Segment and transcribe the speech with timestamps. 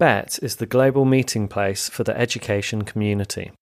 [0.00, 3.52] Bett is the global meeting place for the education community.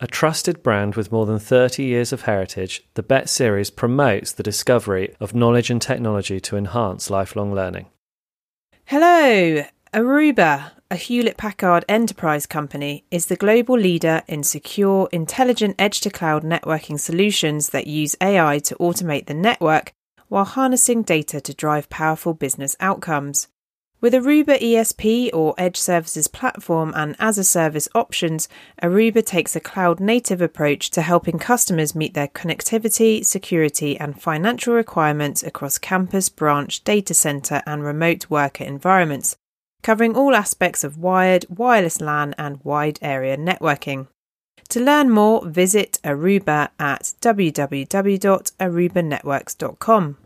[0.00, 4.42] A trusted brand with more than 30 years of heritage, the Bett series promotes the
[4.42, 7.86] discovery of knowledge and technology to enhance lifelong learning.
[8.84, 9.64] Hello!
[9.94, 16.10] Aruba, a Hewlett Packard enterprise company, is the global leader in secure, intelligent edge to
[16.10, 19.94] cloud networking solutions that use AI to automate the network
[20.28, 23.48] while harnessing data to drive powerful business outcomes.
[24.02, 28.48] With Aruba ESP or Edge Services platform and as a service options,
[28.82, 34.74] Aruba takes a cloud native approach to helping customers meet their connectivity, security, and financial
[34.74, 39.36] requirements across campus, branch, data center, and remote worker environments,
[39.84, 44.08] covering all aspects of wired, wireless LAN, and wide area networking.
[44.70, 50.16] To learn more, visit Aruba at www.arubanetworks.com.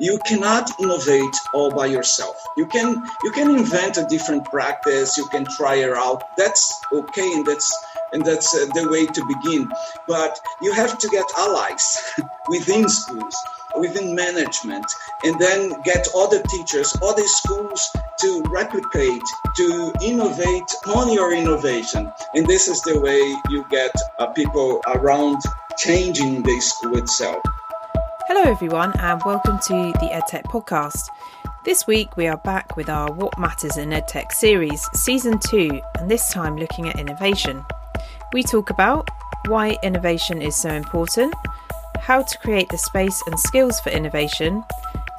[0.00, 2.42] You cannot innovate all by yourself.
[2.56, 5.18] You can you can invent a different practice.
[5.18, 6.34] You can try it out.
[6.38, 7.70] That's okay, and that's
[8.14, 9.70] and that's uh, the way to begin.
[10.08, 11.98] But you have to get allies
[12.48, 13.36] within schools,
[13.78, 14.86] within management,
[15.24, 17.86] and then get other teachers, other schools
[18.20, 19.22] to replicate,
[19.56, 22.10] to innovate on your innovation.
[22.34, 25.42] And this is the way you get uh, people around
[25.76, 27.42] changing the school itself.
[28.34, 31.10] Hello, everyone, and welcome to the EdTech podcast.
[31.66, 36.10] This week, we are back with our What Matters in EdTech series, season two, and
[36.10, 37.62] this time looking at innovation.
[38.32, 39.10] We talk about
[39.48, 41.34] why innovation is so important,
[42.00, 44.64] how to create the space and skills for innovation,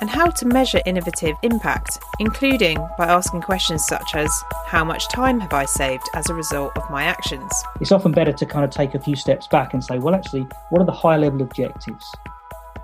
[0.01, 4.31] and how to measure innovative impact, including by asking questions such as
[4.65, 7.53] How much time have I saved as a result of my actions?
[7.79, 10.47] It's often better to kind of take a few steps back and say, well, actually,
[10.71, 12.11] what are the high level objectives?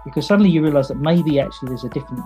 [0.10, 2.24] Because suddenly you realize that maybe actually there's a different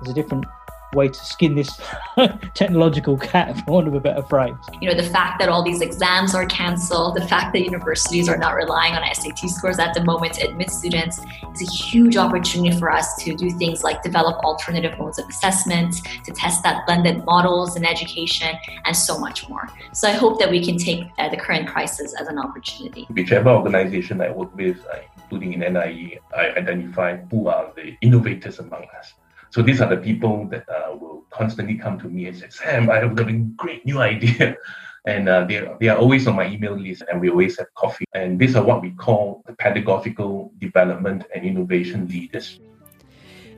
[0.00, 0.46] there's a different
[0.94, 1.80] way to skin this
[2.54, 4.54] technological cat, for want of a better phrase.
[4.80, 8.36] You know, the fact that all these exams are canceled, the fact that universities are
[8.36, 11.20] not relying on SAT scores at the moment to admit students
[11.54, 16.02] is a huge opportunity for us to do things like develop alternative modes of assessment,
[16.24, 19.68] to test that blended models in education, and so much more.
[19.92, 23.06] So I hope that we can take uh, the current crisis as an opportunity.
[23.10, 24.98] Whichever organization I work with, uh,
[25.30, 29.12] including in NIE, I identify who are the innovators among us.
[29.50, 32.90] So these are the people that uh, will constantly come to me and say, Sam,
[32.90, 34.56] I have got a great new idea.
[35.06, 38.04] And uh, they, they are always on my email list and we always have coffee.
[38.12, 42.60] And these are what we call the pedagogical development and innovation leaders.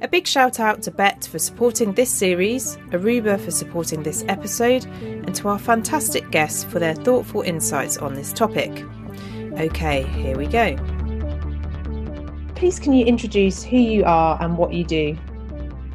[0.02, 4.84] A big shout out to Bett for supporting this series, Aruba for supporting this episode,
[5.02, 8.84] and to our fantastic guests for their thoughtful insights on this topic.
[9.58, 10.76] Okay, here we go.
[12.62, 15.18] Please, can you introduce who you are and what you do?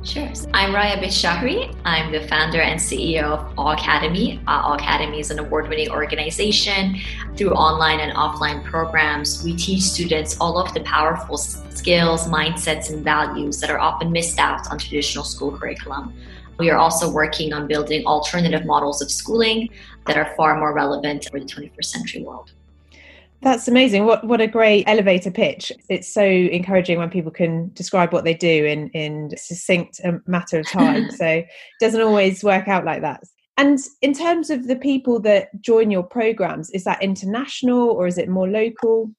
[0.04, 0.28] Sure.
[0.54, 1.74] I'm Raya Bidshahri.
[1.86, 4.44] I'm the founder and CEO of Awecademy.
[4.48, 6.98] Uh, Awecademy is an award winning organization.
[7.38, 13.02] Through online and offline programs, we teach students all of the powerful skills, mindsets, and
[13.02, 16.14] values that are often missed out on traditional school curriculum.
[16.60, 19.70] We are also working on building alternative models of schooling
[20.06, 22.52] that are far more relevant for the 21st century world.
[23.42, 24.06] That's amazing.
[24.06, 25.72] What what a great elevator pitch.
[25.90, 30.60] It's so encouraging when people can describe what they do in in succinct um, matter
[30.60, 31.12] of time.
[31.12, 31.48] so it
[31.80, 33.24] doesn't always work out like that.
[33.58, 38.18] And in terms of the people that join your programs, is that international or is
[38.18, 39.12] it more local?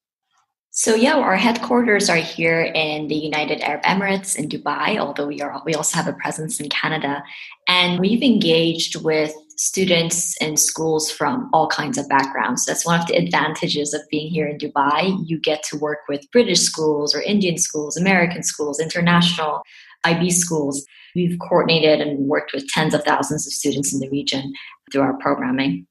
[0.71, 5.41] So yeah, our headquarters are here in the United Arab Emirates in Dubai, although we
[5.41, 7.23] are we also have a presence in Canada.
[7.67, 12.65] And we've engaged with students and schools from all kinds of backgrounds.
[12.65, 15.21] That's one of the advantages of being here in Dubai.
[15.27, 19.63] You get to work with British schools or Indian schools, American schools, international
[20.05, 20.87] IB schools.
[21.17, 24.53] We've coordinated and worked with tens of thousands of students in the region
[24.93, 25.89] through our programming.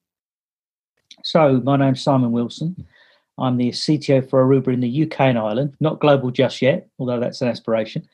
[1.24, 2.88] So, my name's Simon Wilson.
[3.38, 7.20] I'm the CTO for Aruba in the UK and Ireland, not global just yet, although
[7.20, 8.08] that's an aspiration.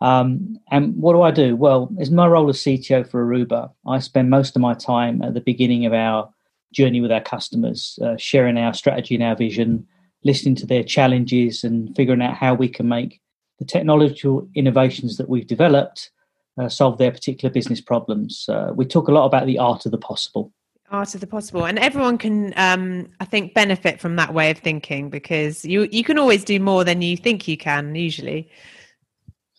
[0.00, 1.56] Um, and what do I do?
[1.56, 5.34] Well, as my role as CTO for Aruba, I spend most of my time at
[5.34, 6.28] the beginning of our
[6.72, 9.86] journey with our customers, uh, sharing our strategy and our vision,
[10.24, 13.20] listening to their challenges, and figuring out how we can make
[13.58, 16.10] the technological innovations that we've developed
[16.58, 18.46] uh, solve their particular business problems.
[18.48, 20.52] Uh, we talk a lot about the art of the possible.
[20.90, 24.58] Art of the possible, and everyone can, um, I think, benefit from that way of
[24.58, 28.48] thinking because you you can always do more than you think you can usually.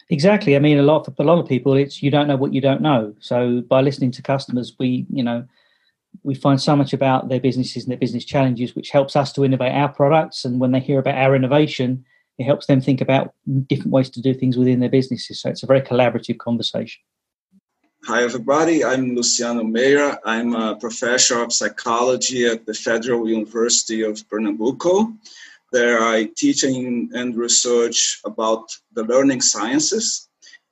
[0.10, 0.56] Exactly.
[0.56, 2.62] I mean, a lot for a lot of people, it's you don't know what you
[2.62, 3.16] don't know.
[3.20, 5.46] So by listening to customers, we you know
[6.24, 9.44] we find so much about their businesses and their business challenges, which helps us to
[9.44, 10.46] innovate our products.
[10.46, 12.06] And when they hear about our innovation,
[12.38, 13.34] it helps them think about
[13.68, 15.42] different ways to do things within their businesses.
[15.42, 17.02] So it's a very collaborative conversation.
[18.06, 18.86] Hi, everybody.
[18.86, 20.20] I'm Luciano Meira.
[20.26, 25.12] I'm a professor of psychology at the Federal University of Pernambuco.
[25.72, 28.64] There, I teach and research about
[28.94, 30.30] the learning sciences,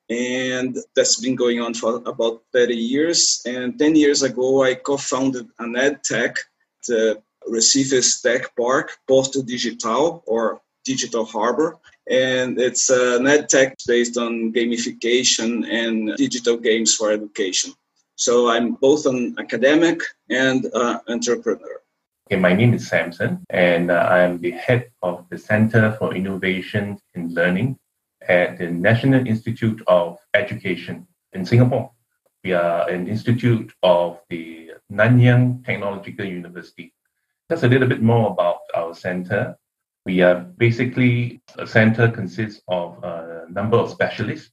[0.09, 3.41] and that's been going on for about 30 years.
[3.45, 6.37] And 10 years ago, I co founded an ed tech,
[6.87, 11.77] the Recife's Tech Park, Porto Digital, or Digital Harbor,
[12.09, 17.73] and it's an ed tech based on gamification and digital games for education.
[18.15, 21.82] So I'm both an academic and an entrepreneur.
[22.27, 26.15] Okay, my name is Samson, and uh, I am the head of the Center for
[26.15, 27.77] Innovation in Learning
[28.29, 31.91] at the National Institute of Education in Singapore.
[32.45, 36.93] We are an institute of the Nanyang Technological University.
[37.51, 39.57] Just a little bit more about our center.
[40.05, 44.49] We are basically a center consists of a number of specialists.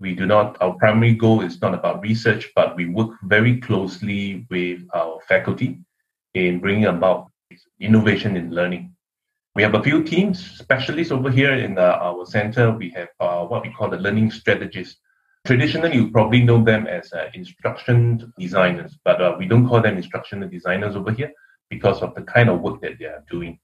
[0.00, 4.44] We do not, our primary goal is not about research, but we work very closely
[4.50, 5.78] with our faculty
[6.34, 7.30] in bringing about
[7.80, 8.94] innovation in learning.
[9.54, 12.70] We have a few teams, specialists over here in the, our center.
[12.72, 14.98] We have uh, what we call the learning strategists.
[15.44, 19.96] Traditionally, you probably know them as uh, instruction designers, but uh, we don't call them
[19.96, 21.32] instructional designers over here
[21.68, 23.58] because of the kind of work that they are doing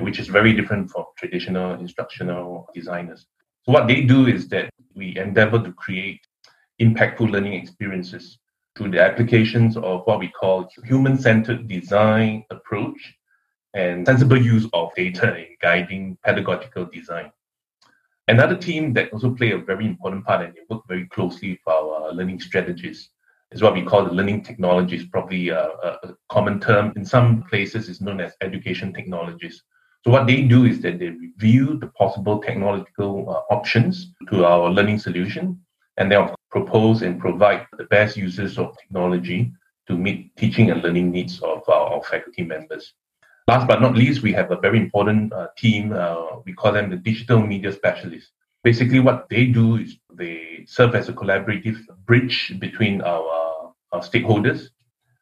[0.00, 3.26] which is very different from traditional instructional designers.
[3.62, 6.20] So what they do is that we endeavor to create
[6.80, 8.38] impactful learning experiences
[8.78, 13.14] through the applications of what we call human-centered design approach
[13.74, 17.30] and sensible use of data in guiding pedagogical design.
[18.28, 21.74] Another team that also play a very important part and they work very closely with
[21.74, 23.10] our learning strategists
[23.50, 26.92] is what we call the learning technologies, probably a, a common term.
[26.94, 29.62] In some places, is known as education technologies.
[30.04, 34.70] So what they do is that they review the possible technological uh, options to our
[34.70, 35.58] learning solution,
[35.98, 39.52] and they propose and provide the best uses of technology
[39.88, 42.94] to meet teaching and learning needs of our, our faculty members.
[43.48, 45.92] Last but not least, we have a very important uh, team.
[45.92, 48.30] Uh, we call them the digital media specialists.
[48.62, 54.68] Basically, what they do is they serve as a collaborative bridge between our, our stakeholders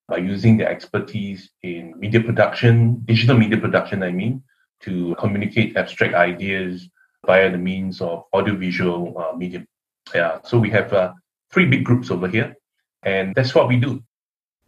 [0.08, 4.42] by using their expertise in media production, digital media production, I mean,
[4.80, 6.88] to communicate abstract ideas
[7.24, 9.66] via the means of audiovisual uh, medium.
[10.14, 11.12] Yeah, so we have uh,
[11.52, 12.56] three big groups over here,
[13.02, 14.02] and that's what we do.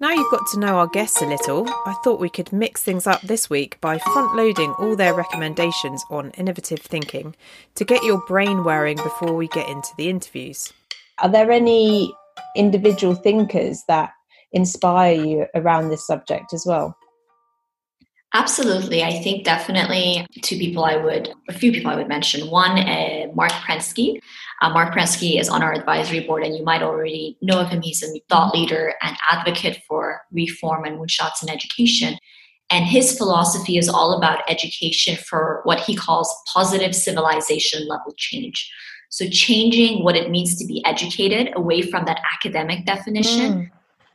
[0.00, 3.08] Now you've got to know our guests a little, I thought we could mix things
[3.08, 7.35] up this week by front loading all their recommendations on innovative thinking
[7.75, 10.73] to get your brain whirring before we get into the interviews.
[11.19, 12.14] Are there any
[12.55, 14.12] individual thinkers that
[14.52, 16.96] inspire you around this subject as well?
[18.35, 19.02] Absolutely.
[19.02, 22.50] I think definitely two people I would, a few people I would mention.
[22.50, 24.20] One, uh, Marc Prensky.
[24.61, 27.81] Uh, Marc Prensky is on our advisory board, and you might already know of him.
[27.81, 32.19] He's a thought leader and advocate for reform and moonshots in education.
[32.71, 38.71] And his philosophy is all about education for what he calls positive civilization level change.
[39.11, 43.71] So, changing what it means to be educated away from that academic definition mm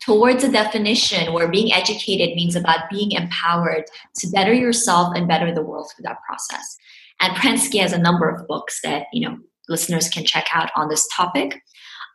[0.06, 3.86] towards a definition where being educated means about being empowered
[4.16, 6.78] to better yourself and better the world through that process.
[7.22, 9.38] And Prensky has a number of books that, you know,
[9.70, 11.62] listeners can check out on this topic.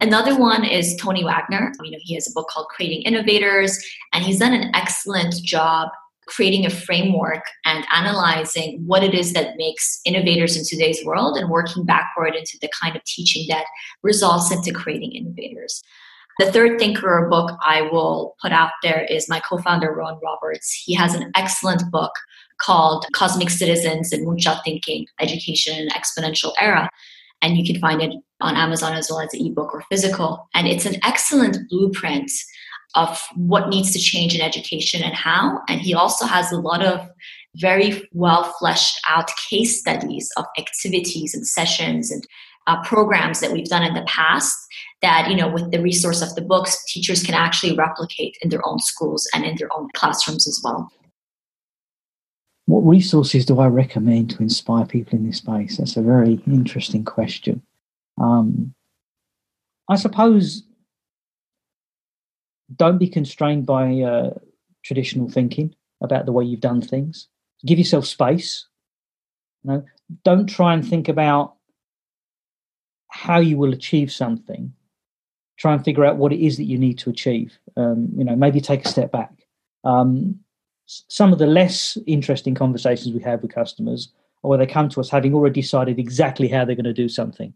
[0.01, 1.73] Another one is Tony Wagner.
[1.83, 3.79] You know, he has a book called Creating Innovators,
[4.13, 5.89] and he's done an excellent job
[6.29, 11.51] creating a framework and analyzing what it is that makes innovators in today's world and
[11.51, 13.65] working backward into the kind of teaching that
[14.03, 15.83] results into creating innovators.
[16.39, 20.73] The third thinker or book I will put out there is my co-founder Ron Roberts.
[20.73, 22.13] He has an excellent book
[22.61, 26.91] called Cosmic Citizens and Moonshot Thinking: Education in Exponential Era,
[27.43, 30.49] and you can find it on Amazon as well as ebook or physical.
[30.55, 32.31] And it's an excellent blueprint
[32.95, 35.61] of what needs to change in education and how.
[35.69, 37.09] And he also has a lot of
[37.57, 42.27] very well fleshed out case studies of activities and sessions and
[42.67, 44.57] uh, programs that we've done in the past
[45.01, 48.67] that you know with the resource of the books teachers can actually replicate in their
[48.69, 50.93] own schools and in their own classrooms as well
[52.69, 55.79] what resources do i recommend to inspire people in this space?
[55.79, 57.63] That's a very interesting question.
[58.21, 58.75] Um,
[59.89, 60.65] i suppose
[62.77, 64.35] don't be constrained by uh,
[64.85, 67.29] traditional thinking about the way you've done things.
[67.65, 68.67] Give yourself space.
[69.65, 69.85] You know
[70.25, 71.55] don't try and think about
[73.11, 74.75] how you will achieve something.
[75.59, 77.59] Try and figure out what it is that you need to achieve.
[77.79, 79.33] Um, you know maybe take a step back.
[79.85, 80.41] Um,
[80.89, 84.09] some of the less interesting conversations we have with customers
[84.43, 87.09] are where they come to us having already decided exactly how they're going to do
[87.09, 87.53] something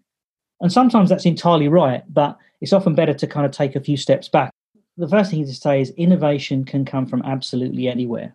[0.61, 3.97] And sometimes that's entirely right, but it's often better to kind of take a few
[3.97, 4.53] steps back.
[4.97, 8.35] The first thing to say is innovation can come from absolutely anywhere.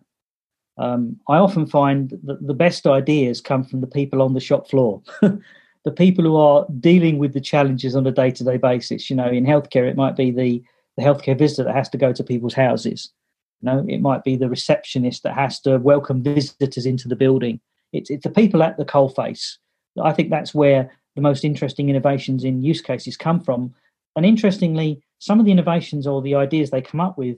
[0.76, 4.68] Um, I often find that the best ideas come from the people on the shop
[4.68, 9.08] floor, the people who are dealing with the challenges on a day to day basis.
[9.08, 10.62] You know, in healthcare, it might be the,
[10.96, 13.10] the healthcare visitor that has to go to people's houses.
[13.60, 17.60] You know, it might be the receptionist that has to welcome visitors into the building.
[17.92, 19.56] It's, it's the people at the coalface.
[20.02, 23.74] I think that's where the most interesting innovations in use cases come from.
[24.14, 27.36] And interestingly, some of the innovations or the ideas they come up with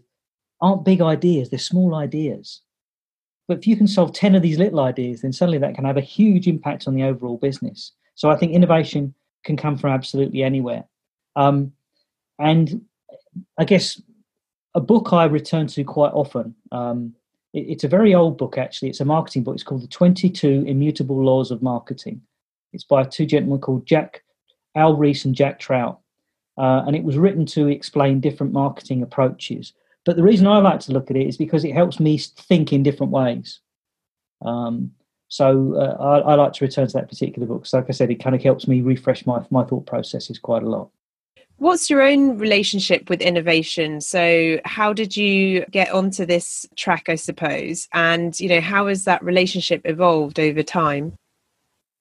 [0.60, 2.60] aren't big ideas, they're small ideas.
[3.48, 5.96] But if you can solve 10 of these little ideas, then suddenly that can have
[5.96, 7.92] a huge impact on the overall business.
[8.14, 10.84] So I think innovation can come from absolutely anywhere.
[11.36, 11.72] Um,
[12.38, 12.82] and
[13.58, 14.00] I guess
[14.74, 16.54] a book I return to quite often.
[16.72, 17.14] Um,
[17.52, 18.88] it, it's a very old book, actually.
[18.88, 19.54] It's a marketing book.
[19.54, 22.20] It's called The 22 Immutable Laws of Marketing.
[22.72, 24.22] It's by two gentlemen called Jack
[24.74, 26.00] Al Ries and Jack Trout.
[26.56, 29.72] Uh, and it was written to explain different marketing approaches.
[30.04, 32.72] But the reason I like to look at it is because it helps me think
[32.72, 33.60] in different ways.
[34.42, 34.92] Um,
[35.28, 37.66] so uh, I, I, like to return to that particular book.
[37.66, 40.62] So like I said, it kind of helps me refresh my, my thought processes quite
[40.62, 40.90] a lot.
[41.60, 44.00] What's your own relationship with innovation?
[44.00, 47.86] So, how did you get onto this track, I suppose?
[47.92, 51.12] And, you know, how has that relationship evolved over time?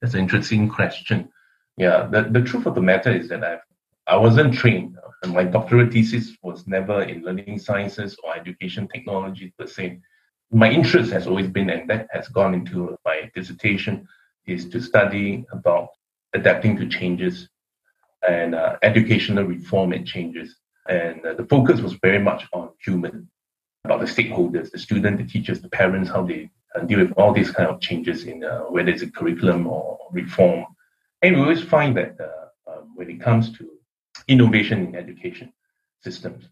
[0.01, 1.27] That's an interesting question.
[1.75, 3.57] Yeah, the, the truth of the matter is that I
[4.07, 4.97] I wasn't trained.
[5.27, 9.99] My doctoral thesis was never in learning sciences or education technology per se.
[10.51, 14.07] My interest has always been, and that has gone into my dissertation,
[14.47, 15.89] is to study about
[16.33, 17.49] adapting to changes
[18.27, 20.55] and uh, educational reform and changes.
[20.87, 23.29] And uh, the focus was very much on human,
[23.85, 27.33] about the stakeholders, the student, the teachers, the parents, how they uh, deal with all
[27.33, 30.65] these kind of changes in uh, whether it's a curriculum or reform.
[31.21, 33.69] And we always find that uh, um, when it comes to
[34.27, 35.53] innovation in education
[36.03, 36.49] systems,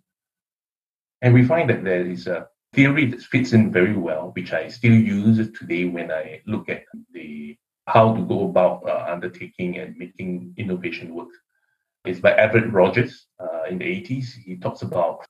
[1.22, 4.68] and we find that there is a theory that fits in very well, which I
[4.68, 7.58] still use today when I look at the
[7.88, 11.30] how to go about uh, undertaking and making innovation work
[12.08, 14.34] is by Everett Rogers uh, in the 80s.
[14.34, 15.26] He talks about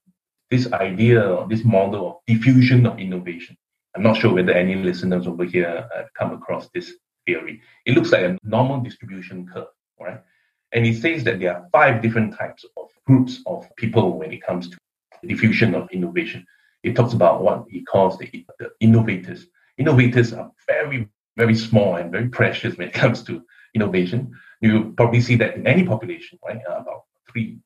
[0.50, 3.58] this idea, this model of diffusion of innovation.
[3.96, 6.94] I'm not sure whether any listeners over here have come across this
[7.26, 7.62] theory.
[7.86, 9.68] It looks like a normal distribution curve,
[10.00, 10.22] right?
[10.72, 14.44] And he says that there are five different types of groups of people when it
[14.44, 14.78] comes to
[15.26, 16.46] diffusion of innovation.
[16.84, 18.30] He talks about what he calls the,
[18.60, 19.48] the innovators.
[19.78, 23.44] Innovators are very, very small and very precious when it comes to
[23.74, 26.60] innovation you probably see that in any population, right?
[26.70, 27.60] Uh, about three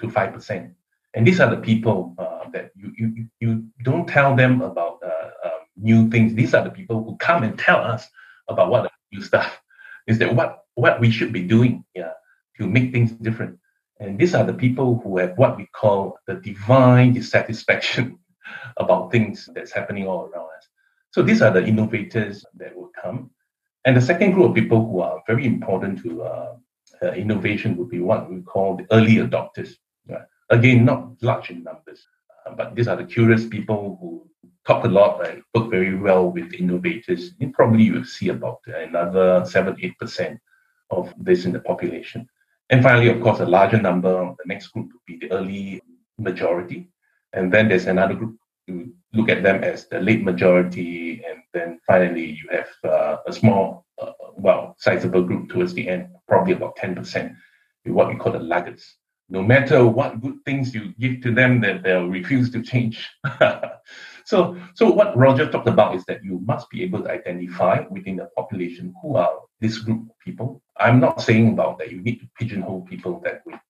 [0.00, 0.72] to five percent.
[1.14, 5.30] And these are the people uh, that you, you you don't tell them about uh,
[5.44, 6.34] um, new things.
[6.34, 8.06] These are the people who come and tell us
[8.48, 9.60] about what new stuff
[10.06, 10.18] is.
[10.18, 12.12] That what what we should be doing, yeah,
[12.58, 13.58] to make things different.
[14.00, 18.18] And these are the people who have what we call the divine dissatisfaction
[18.76, 20.68] about things that's happening all around us.
[21.10, 23.30] So these are the innovators that will come
[23.88, 26.56] and the second group of people who are very important to uh,
[27.02, 29.76] uh, innovation would be what we call the early adopters.
[30.50, 32.06] Again, not large in numbers,
[32.44, 34.28] uh, but these are the curious people who
[34.66, 37.32] talk a lot and work very well with innovators.
[37.40, 40.38] And probably you will see about another 7 8%
[40.90, 42.28] of this in the population.
[42.68, 45.80] And finally, of course, a larger number, the next group would be the early
[46.18, 46.90] majority.
[47.32, 48.36] And then there's another group
[48.68, 53.32] you look at them as the late majority, and then finally you have uh, a
[53.32, 57.34] small, uh, well, sizable group towards the end, probably about 10%,
[57.84, 58.96] with what we call the laggards.
[59.30, 63.08] No matter what good things you give to them, that they'll refuse to change.
[64.24, 68.16] so, so what Roger talked about is that you must be able to identify within
[68.16, 70.62] the population who are this group of people.
[70.78, 73.60] I'm not saying about that you need to pigeonhole people that way.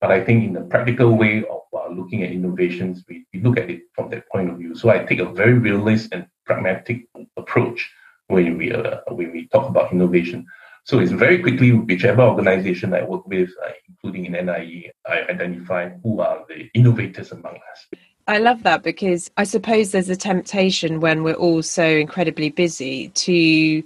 [0.00, 1.62] But I think in the practical way of
[1.96, 4.74] looking at innovations, we, we look at it from that point of view.
[4.74, 7.90] So I take a very realist and pragmatic approach
[8.28, 10.46] when we uh, when we talk about innovation.
[10.84, 15.90] So it's very quickly whichever organization I work with, uh, including in NIE, I identify
[16.02, 17.98] who are the innovators among us.
[18.28, 23.08] I love that because I suppose there's a temptation when we're all so incredibly busy
[23.08, 23.82] to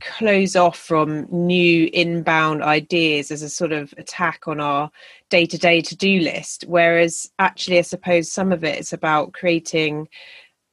[0.00, 4.90] close off from new inbound ideas as a sort of attack on our
[5.30, 6.64] day to day to do list.
[6.66, 10.08] Whereas actually, I suppose some of it is about creating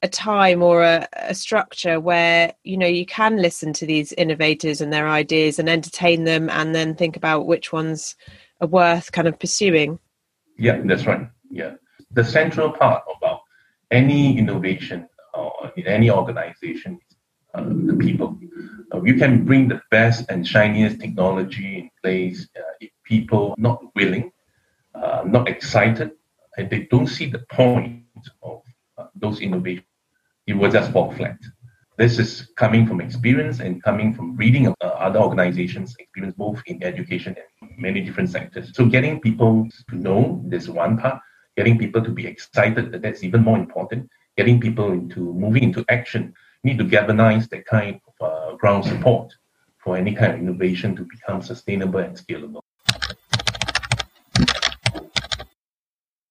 [0.03, 4.81] a time or a, a, structure where you know you can listen to these innovators
[4.81, 8.15] and their ideas and entertain them and then think about which ones
[8.61, 9.99] are worth kind of pursuing
[10.57, 11.73] yeah that's right yeah
[12.11, 13.41] the central part about
[13.91, 16.99] any innovation or in any organization
[17.53, 18.37] uh, the people
[18.93, 23.81] uh, you can bring the best and shiniest technology in place uh, if people not
[23.95, 24.31] willing,
[24.95, 26.11] uh, not excited,
[26.57, 28.03] and they don't see the point
[28.43, 28.61] of
[28.97, 29.85] uh, those innovations,
[30.47, 31.37] it will just fall flat.
[31.97, 36.83] This is coming from experience and coming from reading uh, other organizations' experience, both in
[36.83, 38.75] education and many different sectors.
[38.75, 41.21] So, getting people to know this one part,
[41.55, 44.09] getting people to be excited, that's even more important.
[44.35, 49.33] Getting people into moving into action, need to galvanize that kind of uh, ground support
[49.77, 52.61] for any kind of innovation to become sustainable and scalable.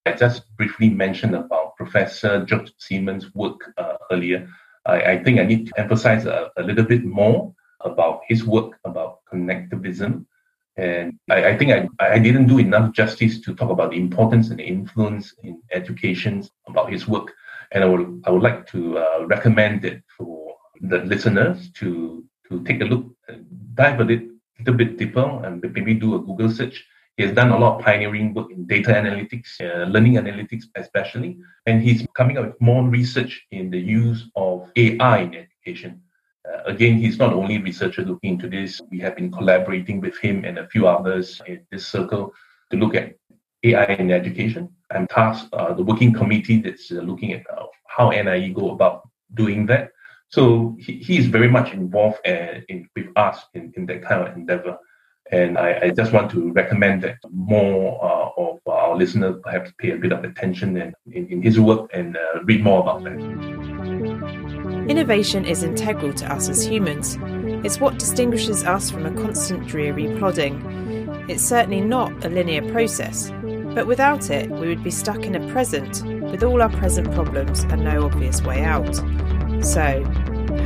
[0.06, 4.49] I just briefly mentioned about Professor George Siemens' work uh, earlier.
[4.87, 8.78] I, I, think I need to emphasize a, a, little bit more about his work
[8.84, 10.26] about connectivism.
[10.76, 14.50] And I, I think I, I didn't do enough justice to talk about the importance
[14.50, 17.34] and the influence in education about his work.
[17.73, 22.65] And I would, I would like to uh, recommend it for the listeners to, to
[22.65, 23.07] take a look,
[23.75, 26.85] dive a little, little bit deeper, and maybe do a Google search
[27.21, 31.39] he has done a lot of pioneering work in data analytics, uh, learning analytics especially,
[31.67, 36.00] and he's coming up with more research in the use of AI in education.
[36.49, 38.81] Uh, again, he's not only researcher looking into this.
[38.91, 42.33] We have been collaborating with him and a few others in this circle
[42.71, 43.17] to look at
[43.65, 44.71] AI in education.
[44.90, 49.09] I'm tasked uh, the working committee that's uh, looking at uh, how NIE go about
[49.35, 49.90] doing that.
[50.28, 54.26] So he, he is very much involved uh, in, with us in, in that kind
[54.26, 54.78] of endeavor.
[55.32, 59.92] And I, I just want to recommend that more uh, of our listeners perhaps pay
[59.92, 63.20] a bit of attention in, in, in his work and uh, read more about that.
[64.88, 67.16] Innovation is integral to us as humans.
[67.64, 70.61] It's what distinguishes us from a constant dreary plodding.
[71.28, 73.30] It's certainly not a linear process,
[73.75, 77.65] but without it, we would be stuck in a present with all our present problems
[77.65, 78.95] and no obvious way out.
[79.65, 80.05] So,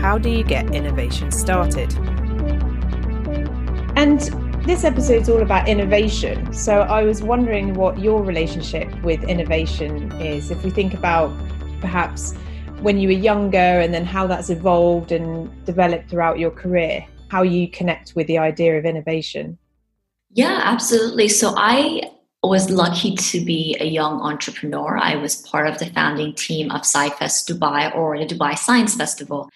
[0.00, 1.92] how do you get innovation started?
[3.96, 4.20] And
[4.64, 6.52] this episode is all about innovation.
[6.54, 10.50] So I was wondering what your relationship with innovation is.
[10.50, 11.30] If we think about
[11.80, 12.34] perhaps
[12.80, 17.42] when you were younger and then how that's evolved and developed throughout your career, how
[17.42, 19.58] you connect with the idea of innovation.
[20.30, 21.28] Yeah, absolutely.
[21.28, 22.00] So I
[22.48, 24.98] was lucky to be a young entrepreneur.
[24.98, 29.48] I was part of the founding team of SciFest Dubai or the Dubai Science Festival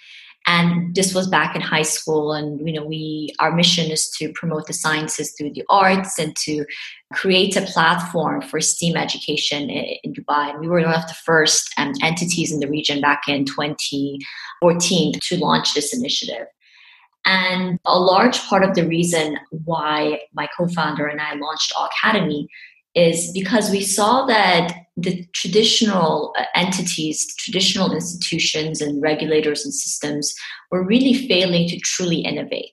[0.49, 4.33] and this was back in high school and you know we our mission is to
[4.33, 6.65] promote the sciences through the arts and to
[7.13, 10.51] create a platform for STEAM education in, Dubai.
[10.51, 15.15] And we were one of the first um, entities in the region back in 2014
[15.23, 16.47] to launch this initiative.
[17.25, 22.47] And a large part of the reason why my co-founder and I launched Awecademy
[22.99, 30.35] is because we saw that the traditional uh, entities, traditional institutions, and regulators and systems
[30.73, 32.71] were really failing to truly innovate.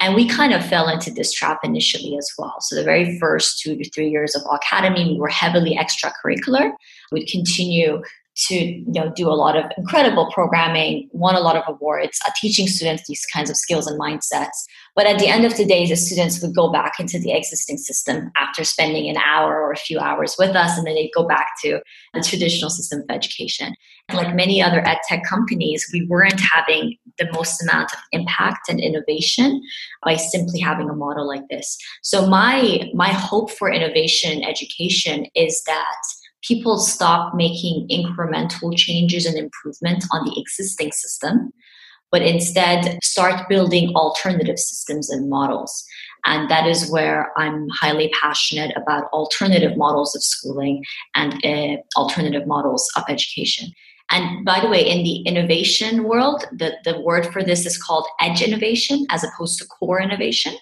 [0.00, 2.54] And we kind of fell into this trap initially as well.
[2.60, 6.72] So, the very first two to three years of Awecademy, we were heavily extracurricular.
[7.10, 8.02] We'd continue
[8.36, 12.30] to you know do a lot of incredible programming won a lot of awards uh,
[12.40, 15.86] teaching students these kinds of skills and mindsets but at the end of the day
[15.86, 19.76] the students would go back into the existing system after spending an hour or a
[19.76, 21.80] few hours with us and then they'd go back to
[22.12, 23.74] the traditional system of education.
[24.08, 28.68] And like many other ed tech companies we weren't having the most amount of impact
[28.68, 29.62] and innovation
[30.04, 31.78] by simply having a model like this.
[32.02, 35.96] So my my hope for innovation in education is that
[36.46, 41.52] people stop making incremental changes and improvement on the existing system,
[42.14, 45.84] but instead start building alternative systems and models.
[46.24, 50.84] And that is where I'm highly passionate about alternative models of schooling
[51.16, 53.72] and uh, alternative models of education.
[54.12, 58.06] And by the way, in the innovation world, the, the word for this is called
[58.20, 60.54] edge innovation as opposed to core innovation.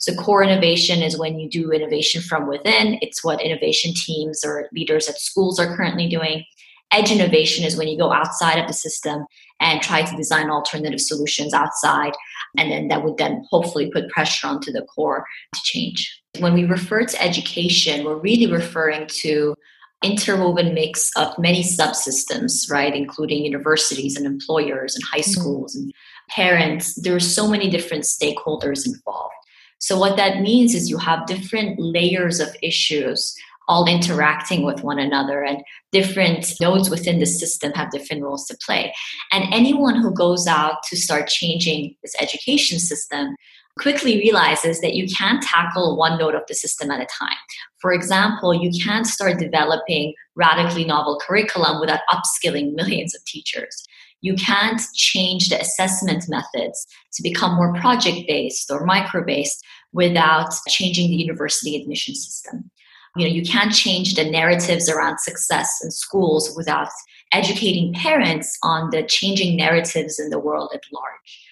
[0.00, 2.98] So, core innovation is when you do innovation from within.
[3.00, 6.44] It's what innovation teams or leaders at schools are currently doing.
[6.92, 9.26] Edge innovation is when you go outside of the system
[9.60, 12.12] and try to design alternative solutions outside.
[12.56, 15.24] And then that would then hopefully put pressure onto the core
[15.54, 16.22] to change.
[16.38, 19.54] When we refer to education, we're really referring to
[20.02, 25.30] interwoven mix of many subsystems, right, including universities and employers and high mm-hmm.
[25.30, 25.84] schools mm-hmm.
[25.84, 25.92] and
[26.30, 26.94] parents.
[27.02, 29.34] There are so many different stakeholders involved.
[29.80, 33.34] So, what that means is you have different layers of issues
[33.68, 38.56] all interacting with one another, and different nodes within the system have different roles to
[38.64, 38.92] play.
[39.30, 43.36] And anyone who goes out to start changing this education system
[43.78, 47.36] quickly realizes that you can't tackle one node of the system at a time.
[47.80, 53.84] For example, you can't start developing radically novel curriculum without upskilling millions of teachers.
[54.20, 60.52] You can't change the assessment methods to become more project based or micro based without
[60.66, 62.70] changing the university admission system.
[63.18, 66.88] You know, you can't change the narratives around success in schools without
[67.32, 71.46] educating parents on the changing narratives in the world at large.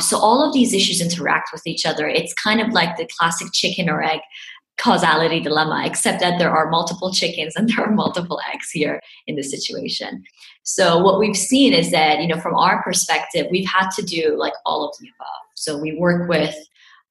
[0.00, 2.08] So all of these issues interact with each other.
[2.08, 4.20] It's kind of like the classic chicken or egg
[4.78, 9.36] causality dilemma, except that there are multiple chickens and there are multiple eggs here in
[9.36, 10.24] the situation.
[10.64, 14.36] So what we've seen is that, you know, from our perspective, we've had to do
[14.38, 15.28] like all of the above.
[15.54, 16.54] So we work with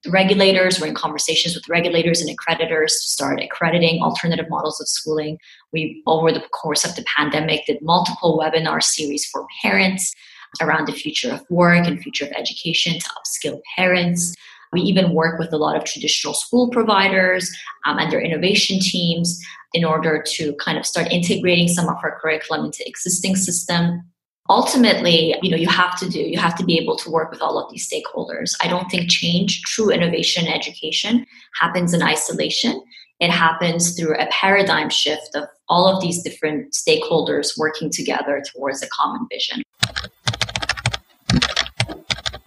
[0.08, 5.38] regulators, we're in conversations with regulators and accreditors to start accrediting alternative models of schooling.
[5.72, 10.14] We, over the course of the pandemic, did multiple webinar series for parents
[10.62, 14.34] around the future of work and future of education to upskill parents.
[14.74, 17.50] We even work with a lot of traditional school providers
[17.86, 19.40] um, and their innovation teams
[19.74, 24.11] in order to kind of start integrating some of our curriculum into existing system.
[24.52, 27.42] Ultimately, you know, you have to do, you have to be able to work with
[27.42, 28.54] all of these stakeholders.
[28.62, 31.26] I don't think change, true innovation in education
[31.58, 32.84] happens in isolation.
[33.22, 38.84] It happens through a paradigm shift of all of these different stakeholders working together towards
[38.84, 39.64] a common vision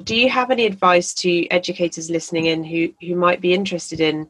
[0.02, 4.28] do you have any advice to educators listening in who, who might be interested in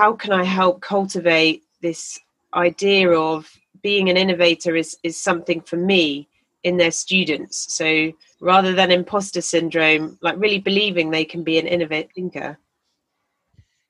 [0.00, 2.18] how can I help cultivate this
[2.54, 3.48] idea of
[3.82, 6.28] being an innovator is, is something for me
[6.66, 7.72] in their students?
[7.72, 12.58] So rather than imposter syndrome, like really believing they can be an innovative thinker.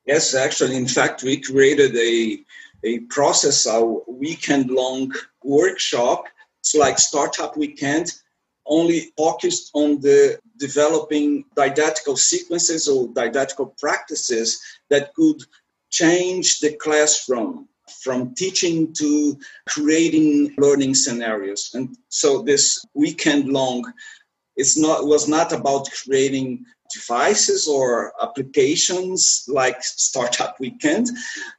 [0.05, 2.39] Yes, actually, in fact, we created a,
[2.85, 5.13] a process, a weekend long
[5.43, 6.25] workshop.
[6.61, 8.13] It's like Startup Weekend
[8.67, 14.61] only focused on the developing didactical sequences or didactical practices
[14.91, 15.41] that could
[15.91, 17.69] change the classroom
[18.07, 19.11] from teaching to
[19.75, 22.65] creating learning scenarios and so this
[22.95, 23.81] weekend long
[24.61, 31.09] it's not was not about creating devices or applications like Startup Weekend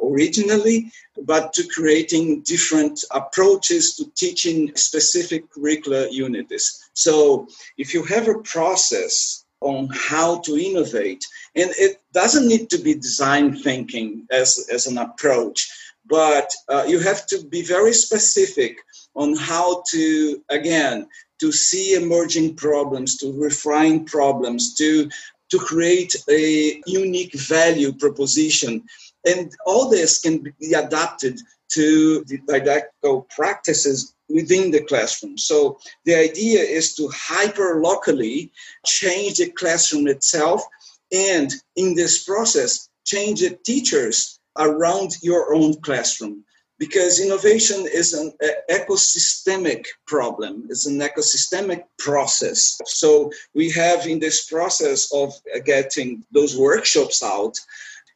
[0.01, 0.91] originally,
[1.23, 6.89] but to creating different approaches to teaching specific curricular units.
[6.93, 12.77] So if you have a process on how to innovate, and it doesn't need to
[12.77, 15.67] be design thinking as, as an approach,
[16.09, 18.77] but uh, you have to be very specific
[19.15, 21.07] on how to, again,
[21.39, 25.09] to see emerging problems, to refine problems, to,
[25.49, 28.83] to create a unique value proposition.
[29.25, 31.39] And all this can be adapted
[31.69, 35.37] to the didactical practices within the classroom.
[35.37, 38.51] So the idea is to hyper locally
[38.85, 40.63] change the classroom itself
[41.11, 46.43] and in this process change the teachers around your own classroom
[46.79, 48.31] because innovation is an
[48.69, 52.77] ecosystemic problem it's an ecosystemic process.
[52.85, 55.33] So we have in this process of
[55.65, 57.59] getting those workshops out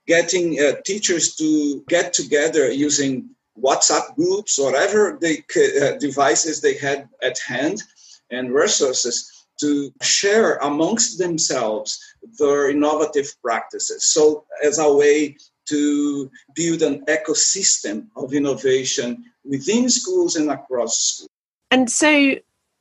[0.08, 7.08] getting uh, teachers to get together using whatsapp groups whatever the uh, devices they had
[7.22, 7.84] at hand
[8.32, 12.00] and resources to share amongst themselves
[12.40, 14.04] their innovative practices.
[14.06, 15.38] So as a way
[15.72, 21.30] to build an ecosystem of innovation within schools and across schools.
[21.72, 22.36] And so,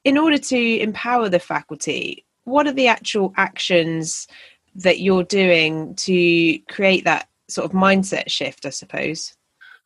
[0.04, 4.26] in order to empower the faculty, what are the actual actions
[4.74, 9.34] that you're doing to create that sort of mindset shift, I suppose?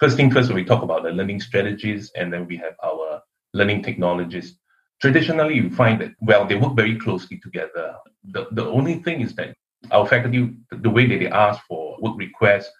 [0.01, 3.83] First thing first, we talk about the learning strategies, and then we have our learning
[3.83, 4.57] technologies.
[5.01, 7.95] Traditionally, you find that, well, they work very closely together.
[8.33, 9.55] The, the only thing is that
[9.90, 12.71] our faculty, the way that they ask for work requests,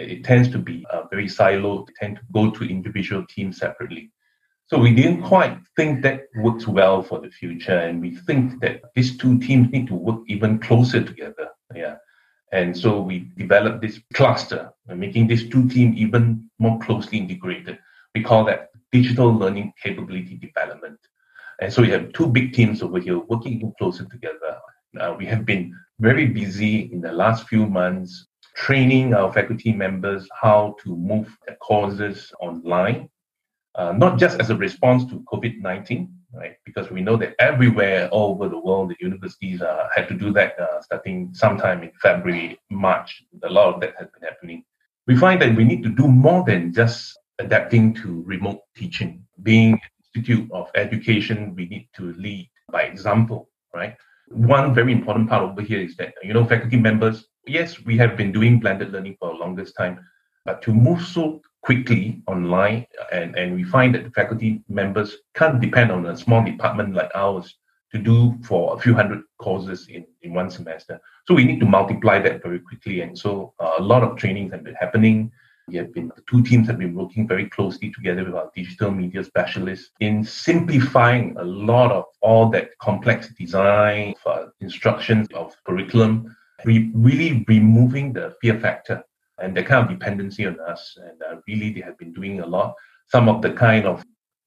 [0.00, 4.10] it tends to be uh, very siloed, they tend to go to individual teams separately.
[4.66, 8.82] So we didn't quite think that works well for the future, and we think that
[8.94, 11.48] these two teams need to work even closer together.
[11.74, 11.96] Yeah.
[12.52, 17.78] And so we developed this cluster, making these two teams even more closely integrated.
[18.14, 20.98] We call that digital learning capability development.
[21.60, 24.58] And so we have two big teams over here working even closer together.
[24.98, 30.28] Uh, we have been very busy in the last few months training our faculty members
[30.40, 33.08] how to move courses online,
[33.74, 36.56] uh, not just as a response to COVID 19, right?
[36.64, 40.32] Because we know that everywhere all over the world, the universities uh, had to do
[40.32, 43.22] that uh, starting sometime in February, March.
[43.42, 44.64] A lot of that has been happening.
[45.06, 49.24] We find that we need to do more than just adapting to remote teaching.
[49.42, 53.96] Being an institute of education, we need to lead by example, right?
[54.28, 58.16] One very important part over here is that, you know, faculty members yes, we have
[58.16, 60.04] been doing blended learning for the longest time,
[60.44, 65.60] but to move so quickly online, and, and we find that the faculty members can't
[65.60, 67.56] depend on a small department like ours
[67.92, 71.00] to do for a few hundred courses in, in one semester.
[71.26, 73.00] So we need to multiply that very quickly.
[73.00, 75.30] And so uh, a lot of trainings have been happening.
[75.66, 78.90] We have been, the two teams have been working very closely together with our digital
[78.90, 86.34] media specialists in simplifying a lot of all that complex design, uh, instructions of curriculum,
[86.64, 89.02] re- really removing the fear factor
[89.40, 90.96] and the kind of dependency on us.
[91.02, 92.74] And uh, really, they have been doing a lot.
[93.08, 94.04] Some of the kind of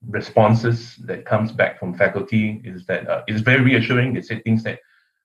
[0.08, 4.14] responses that comes back from faculty is that uh, it's very reassuring.
[4.14, 4.80] They say things that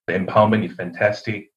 [0.06, 1.50] the empowerment is fantastic,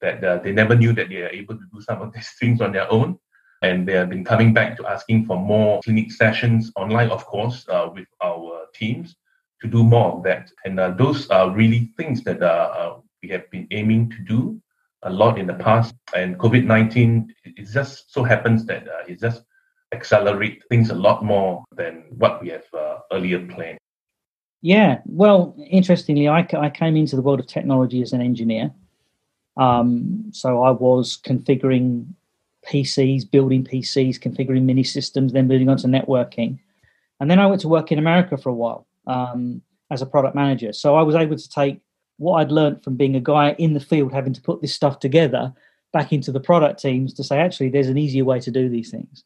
[0.00, 2.60] that uh, they never knew that they are able to do some of these things
[2.60, 3.18] on their own.
[3.62, 7.66] And they have been coming back to asking for more clinic sessions online, of course,
[7.68, 9.16] uh, with our teams
[9.60, 10.52] to do more of that.
[10.64, 14.60] And uh, those are really things that uh, we have been aiming to do
[15.02, 15.94] a lot in the past.
[16.14, 19.42] And COVID 19, it just so happens that it just
[19.92, 23.78] accelerate things a lot more than what we have uh, earlier planned.
[24.60, 28.72] Yeah, well, interestingly, I, I came into the world of technology as an engineer.
[29.56, 32.06] Um, so I was configuring
[32.68, 36.58] PCs, building PCs, configuring mini systems, then moving on to networking.
[37.20, 40.34] And then I went to work in America for a while um, as a product
[40.34, 40.72] manager.
[40.72, 41.80] So I was able to take
[42.18, 44.98] what I'd learned from being a guy in the field, having to put this stuff
[44.98, 45.52] together,
[45.92, 48.90] back into the product teams to say, actually, there's an easier way to do these
[48.90, 49.24] things.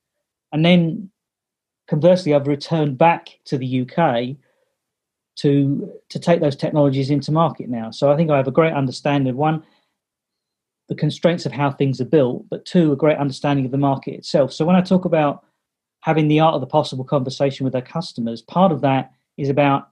[0.53, 1.11] And then
[1.89, 4.37] conversely, I've returned back to the UK
[5.37, 7.91] to to take those technologies into market now.
[7.91, 9.63] So I think I have a great understanding of one,
[10.89, 14.15] the constraints of how things are built, but two, a great understanding of the market
[14.15, 14.53] itself.
[14.53, 15.45] So when I talk about
[16.01, 19.89] having the art of the possible conversation with our customers, part of that is about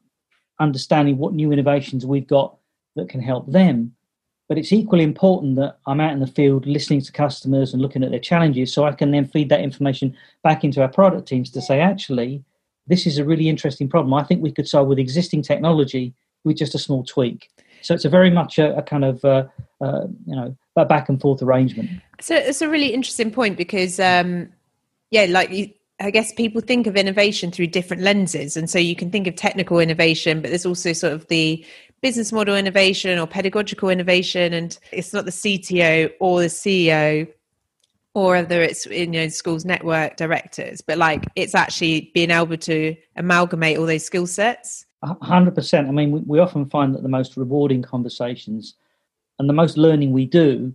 [0.58, 2.59] understanding what new innovations we've got
[2.96, 3.94] that can help them
[4.50, 8.02] but it's equally important that I'm out in the field listening to customers and looking
[8.02, 11.50] at their challenges so I can then feed that information back into our product teams
[11.52, 12.42] to say, actually,
[12.88, 14.12] this is a really interesting problem.
[14.12, 17.48] I think we could solve with existing technology with just a small tweak.
[17.82, 19.44] So it's a very much a, a kind of uh,
[19.80, 21.88] uh, you know a back and forth arrangement.
[22.20, 24.48] So it's a really interesting point because um,
[25.12, 28.96] yeah, like you, I guess people think of innovation through different lenses, and so you
[28.96, 31.64] can think of technical innovation, but there's also sort of the
[32.02, 37.28] business model innovation or pedagogical innovation and it's not the cto or the ceo
[38.14, 42.56] or whether it's in you know schools network directors but like it's actually being able
[42.56, 47.08] to amalgamate all those skill sets 100% i mean we, we often find that the
[47.08, 48.74] most rewarding conversations
[49.38, 50.72] and the most learning we do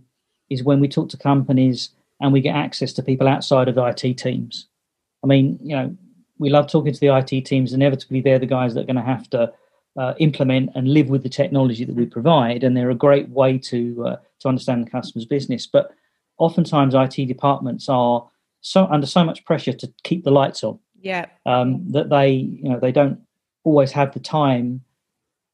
[0.50, 3.84] is when we talk to companies and we get access to people outside of the
[3.84, 4.66] IT teams.
[5.22, 5.96] I mean, you know,
[6.38, 7.72] we love talking to the IT teams.
[7.72, 9.52] Inevitably, they're the guys that are going to have to
[9.96, 13.58] uh, implement and live with the technology that we provide, and they're a great way
[13.58, 15.66] to uh, to understand the customer's business.
[15.66, 15.92] But
[16.38, 18.28] oftentimes, IT departments are
[18.60, 20.78] so under so much pressure to keep the lights on.
[21.00, 21.26] Yeah.
[21.46, 23.20] Um, that they you know they don't
[23.64, 24.82] always have the time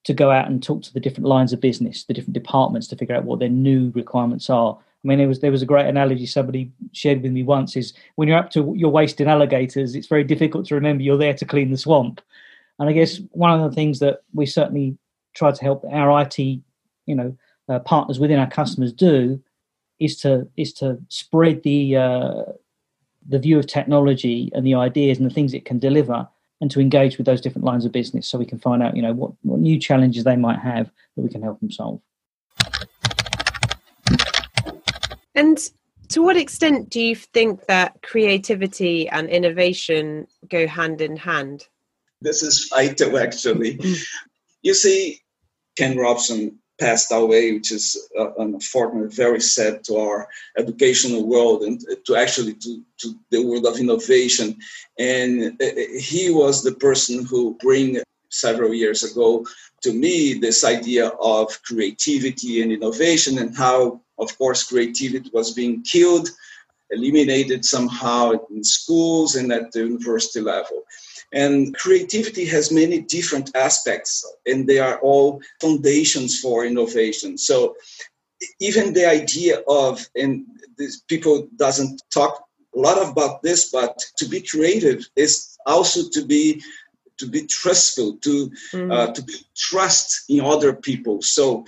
[0.05, 2.97] to go out and talk to the different lines of business, the different departments to
[2.97, 4.77] figure out what their new requirements are.
[5.05, 7.93] I mean, there was there was a great analogy somebody shared with me once: is
[8.17, 11.35] when you're up to your waist in alligators, it's very difficult to remember you're there
[11.35, 12.21] to clean the swamp.
[12.79, 14.97] And I guess one of the things that we certainly
[15.35, 16.63] try to help our IT, you
[17.07, 17.37] know,
[17.69, 19.41] uh, partners within our customers do
[19.99, 22.43] is to is to spread the uh,
[23.29, 26.29] the view of technology and the ideas and the things it can deliver,
[26.61, 29.03] and to engage with those different lines of business, so we can find out, you
[29.03, 32.01] know, what what new challenges they might have that we can help them solve.
[35.35, 35.59] And
[36.09, 41.69] to what extent do you think that creativity and innovation go hand in hand?
[42.23, 43.79] This is vital, actually.
[44.63, 45.21] you see,
[45.77, 51.81] Ken Robinson passed away, which is uh, unfortunately very sad to our educational world and
[52.07, 54.57] to actually to, to the world of innovation.
[54.99, 55.67] And uh,
[55.99, 59.47] he was the person who bring several years ago
[59.83, 65.83] to me this idea of creativity and innovation and how, of course, creativity was being
[65.83, 66.29] killed,
[66.91, 70.83] eliminated somehow in schools and at the university level.
[71.33, 77.39] And creativity has many different aspects, and they are all foundations for innovation.
[77.39, 77.75] So
[78.61, 80.45] even the idea of, and
[80.77, 86.25] this, people doesn't talk a lot about this, but to be creative is also to
[86.27, 86.63] be
[87.19, 88.93] to be trustful, to mm.
[88.93, 91.23] uh, to be trust in other people.
[91.23, 91.65] So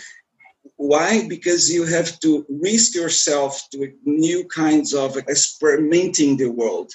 [0.77, 1.29] why?
[1.29, 6.93] Because you have to risk yourself to new kinds of experimenting the world.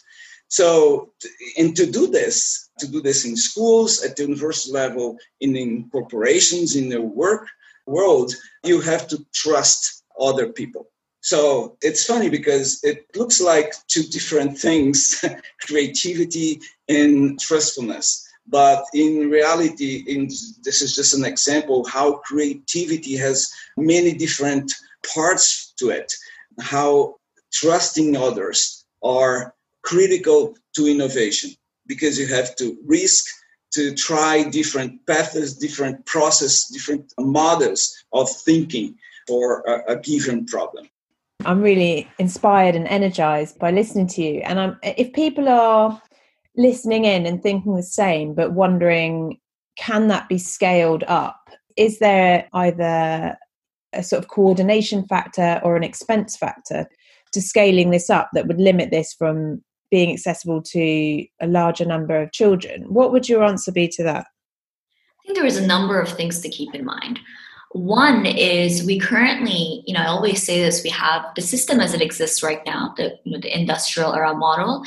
[0.50, 1.14] So,
[1.58, 5.90] and to do this, to do this in schools, at the university level, in, in
[5.92, 7.48] corporations, in the work
[7.86, 8.34] world,
[8.64, 10.90] you have to trust other people.
[11.22, 15.24] So it's funny because it looks like two different things
[15.62, 18.26] creativity and trustfulness.
[18.48, 20.28] but in reality in,
[20.64, 24.74] this is just an example how creativity has many different
[25.14, 26.12] parts to it
[26.60, 27.16] how
[27.52, 31.52] trusting others are critical to innovation
[31.88, 33.26] because you have to risk
[33.74, 38.96] to try different paths different process different models of thinking
[39.28, 40.88] for a, a given problem
[41.46, 46.02] i'm really inspired and energized by listening to you and I'm, if people are
[46.60, 49.39] listening in and thinking the same, but wondering
[49.78, 51.50] can that be scaled up?
[51.78, 53.38] Is there either
[53.94, 56.86] a sort of coordination factor or an expense factor
[57.32, 62.21] to scaling this up that would limit this from being accessible to a larger number
[62.21, 62.84] of children?
[62.84, 64.28] What would your answer be to that?
[64.28, 67.19] I think there is a number of things to keep in mind.
[67.71, 71.93] One is we currently, you know, I always say this: we have the system as
[71.93, 74.84] it exists right now, the you know, the industrial era model,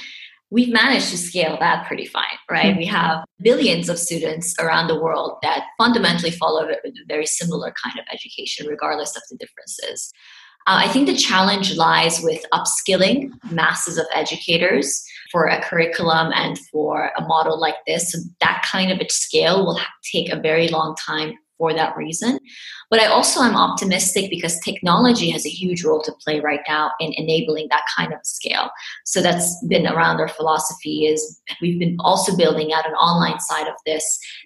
[0.53, 2.67] we've managed to scale that pretty fine, right?
[2.67, 2.79] Mm-hmm.
[2.79, 6.77] We have billions of students around the world that fundamentally follow a
[7.09, 10.13] very similar kind of education, regardless of the differences.
[10.67, 16.59] Uh, I think the challenge lies with upskilling masses of educators for a curriculum and
[16.71, 18.13] for a model like this.
[18.13, 19.81] So that kind of a scale will
[20.13, 22.39] take a very long time for that reason.
[22.91, 26.91] But I also am optimistic because technology has a huge role to play right now
[26.99, 28.71] in enabling that kind of scale.
[29.05, 33.69] So that's been around our philosophy is we've been also building out an online side
[33.69, 34.05] of this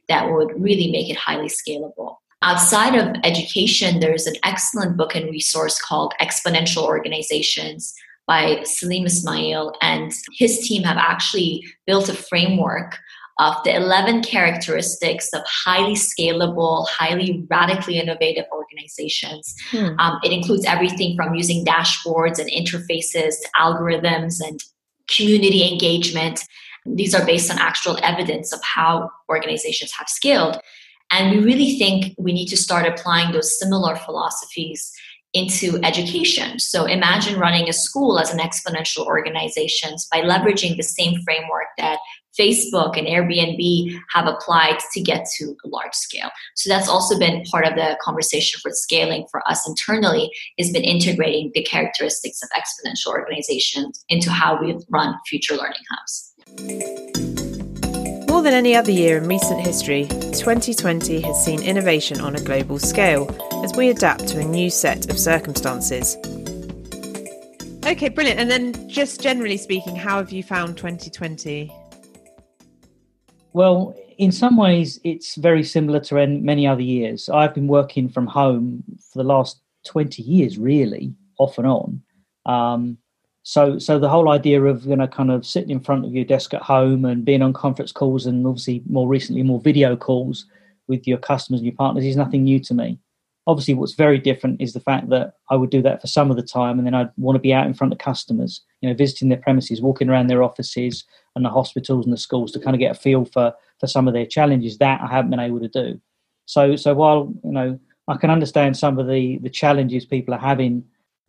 [0.08, 2.16] that would really make it highly scalable.
[2.42, 7.94] Outside of education, there's an excellent book and resource called Exponential Organizations
[8.26, 12.98] by Salim Ismail, and his team have actually built a framework
[13.38, 19.54] of the 11 characteristics of highly scalable, highly radically innovative organizations.
[19.70, 19.98] Hmm.
[19.98, 24.58] Um, it includes everything from using dashboards and interfaces to algorithms and
[25.08, 26.44] community engagement.
[26.86, 30.58] These are based on actual evidence of how organizations have scaled.
[31.10, 34.92] And we really think we need to start applying those similar philosophies
[35.32, 36.58] into education.
[36.58, 41.98] So imagine running a school as an exponential organization by leveraging the same framework that
[42.38, 46.30] Facebook and Airbnb have applied to get to a large scale.
[46.54, 50.84] So that's also been part of the conversation for scaling for us internally has been
[50.84, 57.25] integrating the characteristics of exponential organizations into how we run future learning hubs.
[58.36, 62.78] More than any other year in recent history, 2020 has seen innovation on a global
[62.78, 66.18] scale as we adapt to a new set of circumstances.
[67.86, 68.38] Okay, brilliant.
[68.38, 71.72] And then, just generally speaking, how have you found 2020?
[73.54, 77.30] Well, in some ways, it's very similar to many other years.
[77.30, 82.02] I've been working from home for the last 20 years, really, off and on.
[82.44, 82.98] Um,
[83.48, 86.24] so, so the whole idea of you know, kind of sitting in front of your
[86.24, 90.46] desk at home and being on conference calls, and obviously more recently, more video calls
[90.88, 92.98] with your customers and your partners, is nothing new to me.
[93.46, 96.36] Obviously, what's very different is the fact that I would do that for some of
[96.36, 98.96] the time, and then I'd want to be out in front of customers, you know,
[98.96, 101.04] visiting their premises, walking around their offices
[101.36, 104.08] and the hospitals and the schools to kind of get a feel for for some
[104.08, 104.78] of their challenges.
[104.78, 106.00] That I haven't been able to do.
[106.46, 107.78] So, so while you know
[108.08, 110.82] I can understand some of the the challenges people are having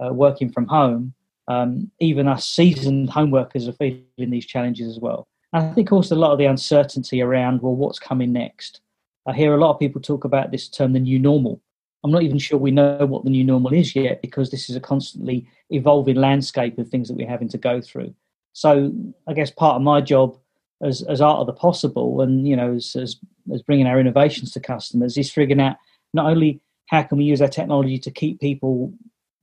[0.04, 1.14] uh, working from home,
[1.48, 5.28] um, even us seasoned home workers are feeling these challenges as well.
[5.54, 8.82] And I think also a lot of the uncertainty around well, what's coming next.
[9.26, 11.62] I hear a lot of people talk about this term, the new normal,
[12.04, 14.76] I'm not even sure we know what the new normal is yet because this is
[14.76, 18.14] a constantly evolving landscape of things that we're having to go through.
[18.54, 18.94] So
[19.28, 20.38] I guess part of my job
[20.82, 23.18] as, as art of the possible and, you know, as, as,
[23.54, 25.78] as bringing our innovations to customers is figuring out
[26.14, 28.94] not only how can we use our technology to keep people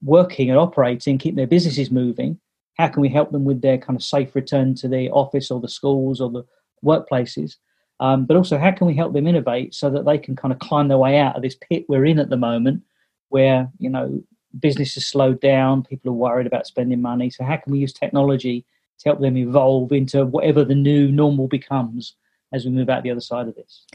[0.05, 2.39] working and operating, keep their businesses moving,
[2.75, 5.61] how can we help them with their kind of safe return to the office or
[5.61, 6.45] the schools or the
[6.85, 7.57] workplaces,
[8.01, 10.59] um, but also, how can we help them innovate so that they can kind of
[10.59, 12.83] climb their way out of this pit we're in at the moment,
[13.29, 14.23] where you know
[14.59, 17.31] business has slowed down, people are worried about spending money.
[17.31, 18.65] So, how can we use technology
[18.99, 22.15] to help them evolve into whatever the new normal becomes
[22.53, 23.87] as we move out the other side of this?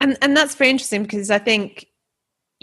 [0.00, 1.86] And and that's very interesting because I think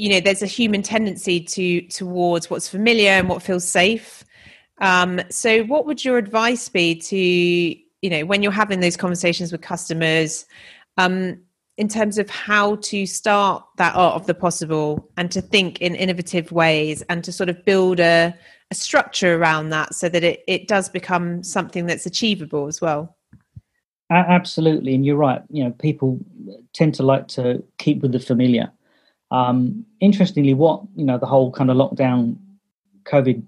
[0.01, 4.23] you know there's a human tendency to towards what's familiar and what feels safe.
[4.79, 9.51] Um, so, what would your advice be to you know when you're having those conversations
[9.51, 10.47] with customers
[10.97, 11.39] um,
[11.77, 15.93] in terms of how to start that art of the possible and to think in
[15.93, 18.33] innovative ways and to sort of build a,
[18.71, 23.15] a structure around that so that it, it does become something that's achievable as well?
[24.09, 24.95] Absolutely.
[24.95, 25.43] And you're right.
[25.51, 26.19] You know people
[26.73, 28.71] tend to like to keep with the familiar
[29.31, 32.35] um, interestingly what you know the whole kind of lockdown
[33.03, 33.41] covid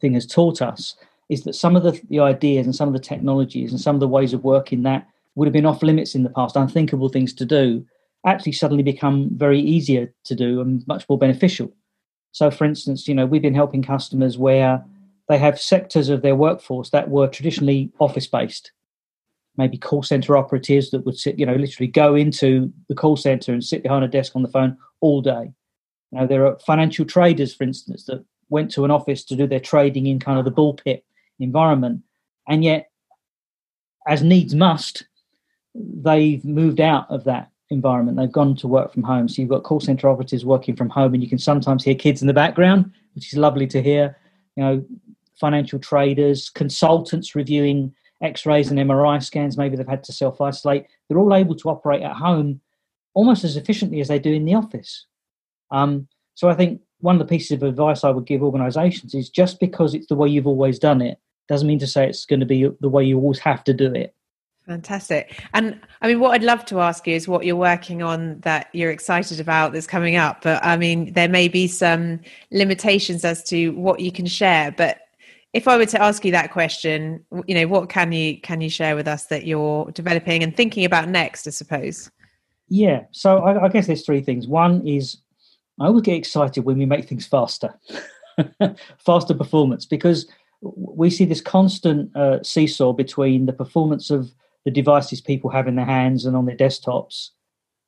[0.00, 0.96] thing has taught us
[1.28, 4.00] is that some of the, the ideas and some of the technologies and some of
[4.00, 7.32] the ways of working that would have been off limits in the past, unthinkable things
[7.34, 7.84] to do,
[8.26, 11.72] actually suddenly become very easier to do and much more beneficial.
[12.32, 14.84] So, for instance, you know, we've been helping customers where
[15.28, 18.72] they have sectors of their workforce that were traditionally office based,
[19.58, 23.52] maybe call center operatives that would sit, you know, literally go into the call center
[23.52, 25.52] and sit behind a desk on the phone all day.
[26.12, 29.46] You know, there are financial traders, for instance, that went to an office to do
[29.46, 31.02] their trading in kind of the bullpit
[31.38, 32.02] environment,
[32.48, 32.90] and yet,
[34.06, 35.04] as needs must,
[35.74, 38.16] they've moved out of that environment.
[38.16, 39.28] They've gone to work from home.
[39.28, 42.22] So you've got call center operatives working from home, and you can sometimes hear kids
[42.22, 44.16] in the background, which is lovely to hear.
[44.56, 44.84] You know,
[45.38, 49.56] financial traders, consultants reviewing X-rays and MRI scans.
[49.56, 50.86] Maybe they've had to self-isolate.
[51.08, 52.60] They're all able to operate at home
[53.14, 55.06] almost as efficiently as they do in the office.
[55.70, 59.28] Um, so I think one of the pieces of advice I would give organisations is
[59.28, 62.40] just because it's the way you've always done it doesn't mean to say it's going
[62.40, 64.14] to be the way you always have to do it.
[64.66, 65.42] Fantastic.
[65.54, 68.68] And I mean, what I'd love to ask you is what you're working on that
[68.74, 70.42] you're excited about that's coming up.
[70.42, 72.20] But I mean, there may be some
[72.52, 74.70] limitations as to what you can share.
[74.70, 75.00] But
[75.52, 78.70] if I were to ask you that question, you know, what can you can you
[78.70, 81.46] share with us that you're developing and thinking about next?
[81.46, 82.10] I suppose.
[82.68, 83.04] Yeah.
[83.12, 84.46] So I, I guess there's three things.
[84.46, 85.18] One is
[85.80, 87.78] I always get excited when we make things faster,
[88.98, 90.26] faster performance, because
[90.60, 94.32] we see this constant uh, seesaw between the performance of
[94.64, 97.30] the devices people have in their hands and on their desktops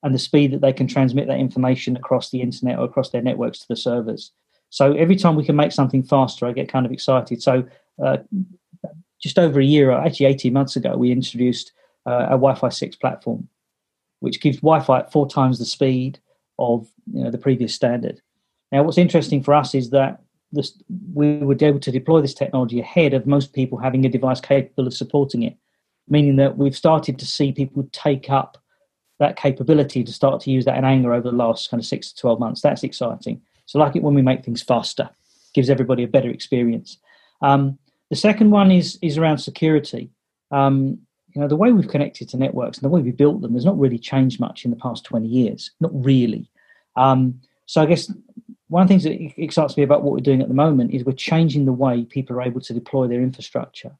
[0.02, 3.22] and the speed that they can transmit that information across the internet or across their
[3.22, 4.32] networks to the servers.
[4.70, 7.42] So every time we can make something faster, I get kind of excited.
[7.42, 7.64] So
[8.02, 8.18] uh,
[9.20, 11.72] just over a year, actually 18 months ago, we introduced
[12.06, 13.48] uh, a Wi-Fi 6 platform,
[14.20, 16.18] which gives Wi-Fi at four times the speed
[16.58, 18.22] of you know, the previous standard.
[18.72, 20.80] Now, what's interesting for us is that this,
[21.12, 24.86] we were able to deploy this technology ahead of most people having a device capable
[24.86, 25.56] of supporting it,
[26.08, 28.56] meaning that we've started to see people take up
[29.18, 32.12] that capability to start to use that in anger over the last kind of six
[32.12, 32.60] to 12 months.
[32.62, 33.42] That's exciting.
[33.70, 35.08] So, I like it when we make things faster,
[35.54, 36.98] gives everybody a better experience.
[37.40, 40.10] Um, the second one is is around security.
[40.50, 40.98] Um,
[41.28, 43.64] you know, the way we've connected to networks and the way we built them has
[43.64, 45.70] not really changed much in the past 20 years.
[45.78, 46.50] Not really.
[46.96, 48.12] Um, so I guess
[48.66, 51.04] one of the things that excites me about what we're doing at the moment is
[51.04, 53.92] we're changing the way people are able to deploy their infrastructure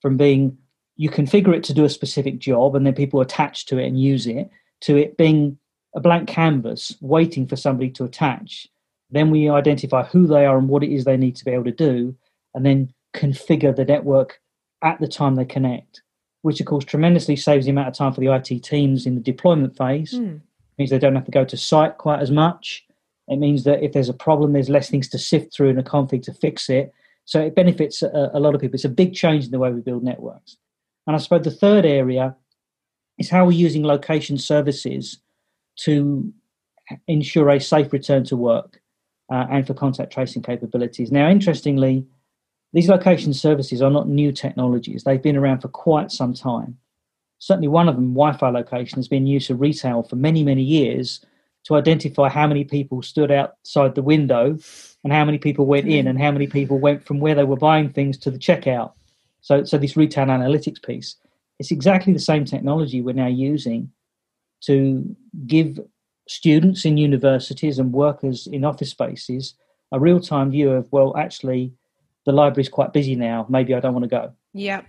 [0.00, 0.56] from being
[0.94, 4.00] you configure it to do a specific job and then people attach to it and
[4.00, 4.48] use it
[4.82, 5.58] to it being
[5.96, 8.68] a blank canvas waiting for somebody to attach
[9.12, 11.64] then we identify who they are and what it is they need to be able
[11.64, 12.16] to do,
[12.54, 14.40] and then configure the network
[14.82, 16.02] at the time they connect,
[16.42, 19.20] which of course tremendously saves the amount of time for the IT teams in the
[19.20, 20.14] deployment phase.
[20.14, 20.36] Mm.
[20.36, 20.42] It
[20.78, 22.84] means they don't have to go to site quite as much.
[23.28, 25.82] It means that if there's a problem, there's less things to sift through in a
[25.82, 26.92] config to fix it.
[27.24, 28.74] So it benefits a, a lot of people.
[28.74, 30.56] It's a big change in the way we build networks.
[31.06, 32.34] And I suppose the third area
[33.18, 35.18] is how we're using location services
[35.76, 36.32] to
[37.06, 38.81] ensure a safe return to work
[39.32, 41.10] uh, and for contact tracing capabilities.
[41.10, 42.04] Now, interestingly,
[42.74, 45.04] these location services are not new technologies.
[45.04, 46.76] They've been around for quite some time.
[47.38, 50.62] Certainly, one of them, Wi Fi location, has been used for retail for many, many
[50.62, 51.24] years
[51.64, 54.58] to identify how many people stood outside the window
[55.02, 57.56] and how many people went in and how many people went from where they were
[57.56, 58.92] buying things to the checkout.
[59.40, 61.16] So, so this retail analytics piece,
[61.58, 63.92] it's exactly the same technology we're now using
[64.62, 65.16] to
[65.46, 65.80] give
[66.28, 69.54] students in universities and workers in office spaces
[69.92, 71.72] a real time view of, well, actually,
[72.24, 73.46] the library's quite busy now.
[73.48, 74.32] Maybe I don't want to go.
[74.54, 74.82] Yeah.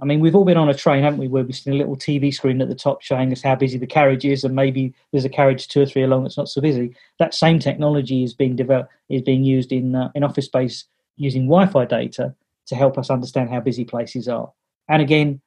[0.00, 1.96] I mean, we've all been on a train, haven't we, where we've seen a little
[1.96, 5.24] TV screen at the top showing us how busy the carriage is, and maybe there's
[5.24, 6.94] a carriage two or three along that's not so busy.
[7.18, 10.84] That same technology is being developed, is being used in uh, in office space
[11.16, 12.34] using Wi-Fi data
[12.66, 14.52] to help us understand how busy places are.
[14.88, 15.40] And again,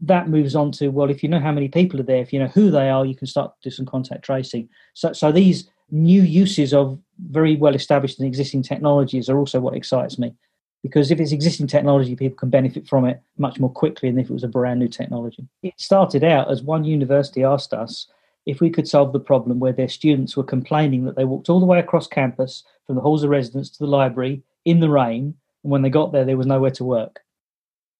[0.00, 2.38] that moves on to well, if you know how many people are there, if you
[2.38, 4.68] know who they are, you can start to do some contact tracing.
[4.94, 6.98] So, so these new uses of
[7.30, 10.34] very well established and existing technologies are also what excites me,
[10.82, 14.28] because if it's existing technology, people can benefit from it much more quickly than if
[14.28, 15.46] it was a brand new technology.
[15.62, 18.06] It started out as one university asked us
[18.44, 21.58] if we could solve the problem where their students were complaining that they walked all
[21.58, 25.34] the way across campus from the halls of residence to the library in the rain,
[25.64, 27.20] and when they got there, there was nowhere to work.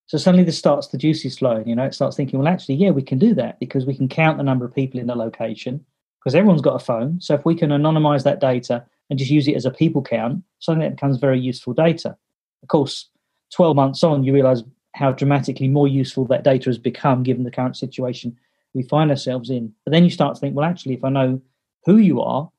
[0.06, 2.90] So suddenly this starts the juices flowing, you know, it starts thinking, well, actually, yeah,
[2.90, 5.84] we can do that because we can count the number of people in the location
[6.20, 7.20] because everyone's got a phone.
[7.20, 10.42] So if we can anonymize that data and just use it as a people count,
[10.60, 12.16] suddenly that becomes very useful data.
[12.62, 13.08] Of course,
[13.52, 14.62] 12 months on, you realize
[14.94, 18.36] how dramatically more useful that data has become given the current situation
[18.74, 19.72] we find ourselves in.
[19.84, 21.40] But then you start to think, well, actually, if I know
[21.84, 22.50] who you are,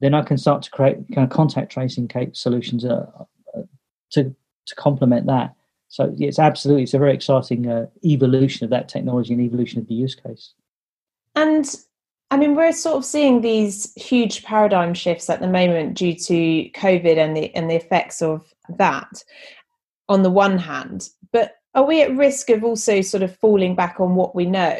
[0.00, 3.06] then I can start to create kind of contact tracing solutions uh,
[3.56, 3.62] uh,
[4.12, 4.34] to
[4.66, 5.54] to complement that.
[5.92, 9.88] So it's absolutely it's a very exciting uh, evolution of that technology and evolution of
[9.88, 10.54] the use case.
[11.34, 11.66] And
[12.30, 16.70] I mean, we're sort of seeing these huge paradigm shifts at the moment due to
[16.70, 18.42] COVID and the and the effects of
[18.78, 19.22] that.
[20.08, 24.00] On the one hand, but are we at risk of also sort of falling back
[24.00, 24.78] on what we know?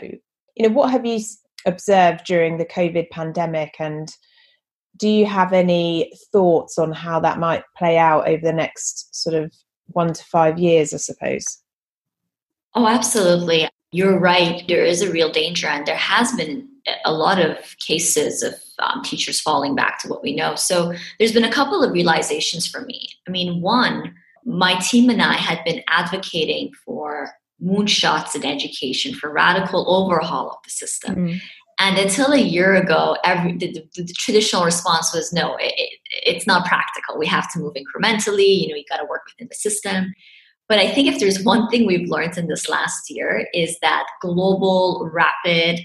[0.56, 1.20] You know, what have you
[1.66, 4.10] observed during the COVID pandemic, and
[4.96, 9.36] do you have any thoughts on how that might play out over the next sort
[9.36, 9.52] of
[9.86, 10.92] one to five years?
[10.92, 11.44] I suppose.
[12.74, 13.68] Oh, absolutely.
[13.90, 14.62] You're right.
[14.66, 16.68] There is a real danger, and there has been
[17.04, 20.54] a lot of cases of um, teachers falling back to what we know.
[20.54, 23.08] So there's been a couple of realizations for me.
[23.28, 24.14] I mean, one,
[24.44, 27.30] my team and I had been advocating for
[27.62, 31.14] moonshots in education, for radical overhaul of the system.
[31.14, 31.40] Mm.
[31.82, 35.98] And until a year ago, every the, the, the traditional response was no, it, it,
[36.24, 37.18] it's not practical.
[37.18, 38.60] We have to move incrementally.
[38.60, 40.14] You know, you got to work within the system.
[40.68, 44.06] But I think if there's one thing we've learned in this last year is that
[44.20, 45.84] global, rapid,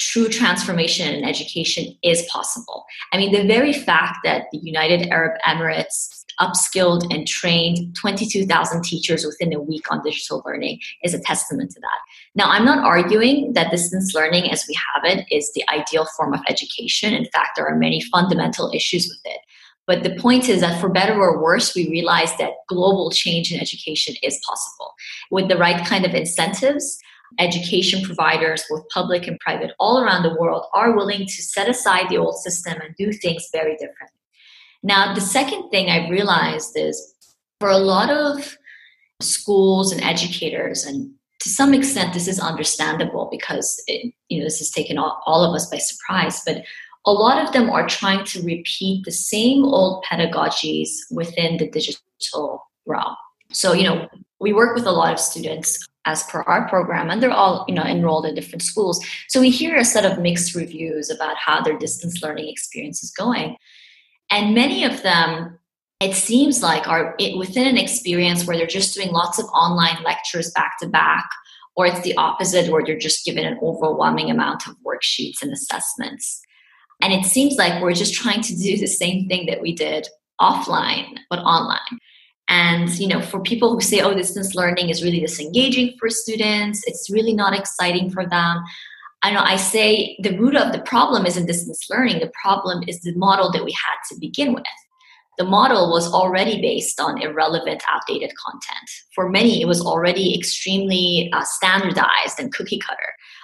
[0.00, 2.84] true transformation in education is possible.
[3.12, 9.24] I mean, the very fact that the United Arab Emirates upskilled and trained 22,000 teachers
[9.24, 11.98] within a week on digital learning is a testament to that.
[12.34, 16.32] Now, I'm not arguing that distance learning as we have it is the ideal form
[16.32, 17.14] of education.
[17.14, 19.40] In fact, there are many fundamental issues with it.
[19.86, 23.60] But the point is that for better or worse, we realize that global change in
[23.60, 24.94] education is possible.
[25.30, 26.98] With the right kind of incentives,
[27.38, 32.08] education providers, both public and private, all around the world are willing to set aside
[32.08, 34.19] the old system and do things very differently.
[34.82, 37.14] Now, the second thing I realized is
[37.58, 38.56] for a lot of
[39.20, 44.58] schools and educators, and to some extent, this is understandable because it, you know this
[44.58, 46.42] has taken all, all of us by surprise.
[46.44, 46.64] But
[47.06, 52.66] a lot of them are trying to repeat the same old pedagogies within the digital
[52.86, 53.16] realm.
[53.52, 54.08] So, you know,
[54.38, 57.74] we work with a lot of students as per our program, and they're all, you
[57.74, 59.04] know, enrolled in different schools.
[59.28, 63.10] So we hear a set of mixed reviews about how their distance learning experience is
[63.10, 63.56] going.
[64.30, 65.58] And many of them,
[66.00, 70.50] it seems like, are within an experience where they're just doing lots of online lectures
[70.52, 71.28] back to back,
[71.76, 76.40] or it's the opposite, where they're just given an overwhelming amount of worksheets and assessments.
[77.02, 80.08] And it seems like we're just trying to do the same thing that we did
[80.40, 81.98] offline, but online.
[82.48, 86.82] And you know, for people who say, "Oh, distance learning is really disengaging for students,"
[86.86, 88.62] it's really not exciting for them.
[89.22, 92.20] I know I say the root of the problem isn't distance learning.
[92.20, 94.64] The problem is the model that we had to begin with.
[95.36, 98.90] The model was already based on irrelevant, outdated content.
[99.14, 102.98] For many, it was already extremely uh, standardized and cookie cutter.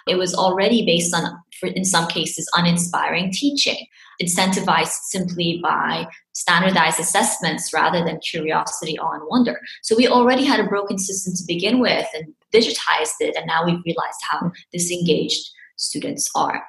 [0.06, 1.24] It was already based on,
[1.58, 3.86] for, in some cases, uninspiring teaching,
[4.22, 9.58] incentivized simply by standardized assessments rather than curiosity, awe, and wonder.
[9.82, 13.64] So we already had a broken system to begin with and digitized it, and now
[13.64, 16.62] we've realized how disengaged students are.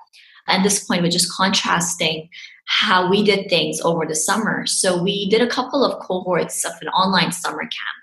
[0.47, 2.29] At this point, we're just contrasting
[2.65, 4.65] how we did things over the summer.
[4.65, 7.97] So we did a couple of cohorts of an online summer camp.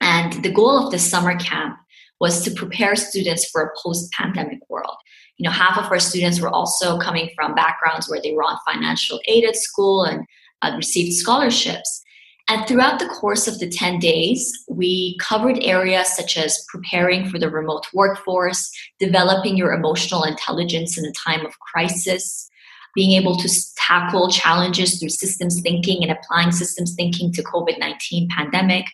[0.00, 1.76] And the goal of the summer camp
[2.20, 4.96] was to prepare students for a post-pandemic world.
[5.36, 8.58] You know, half of our students were also coming from backgrounds where they were on
[8.66, 10.24] financial aid at school and
[10.62, 12.02] uh, received scholarships.
[12.50, 17.38] And throughout the course of the 10 days, we covered areas such as preparing for
[17.38, 22.48] the remote workforce, developing your emotional intelligence in a time of crisis,
[22.94, 28.86] being able to tackle challenges through systems thinking and applying systems thinking to COVID-19 pandemic.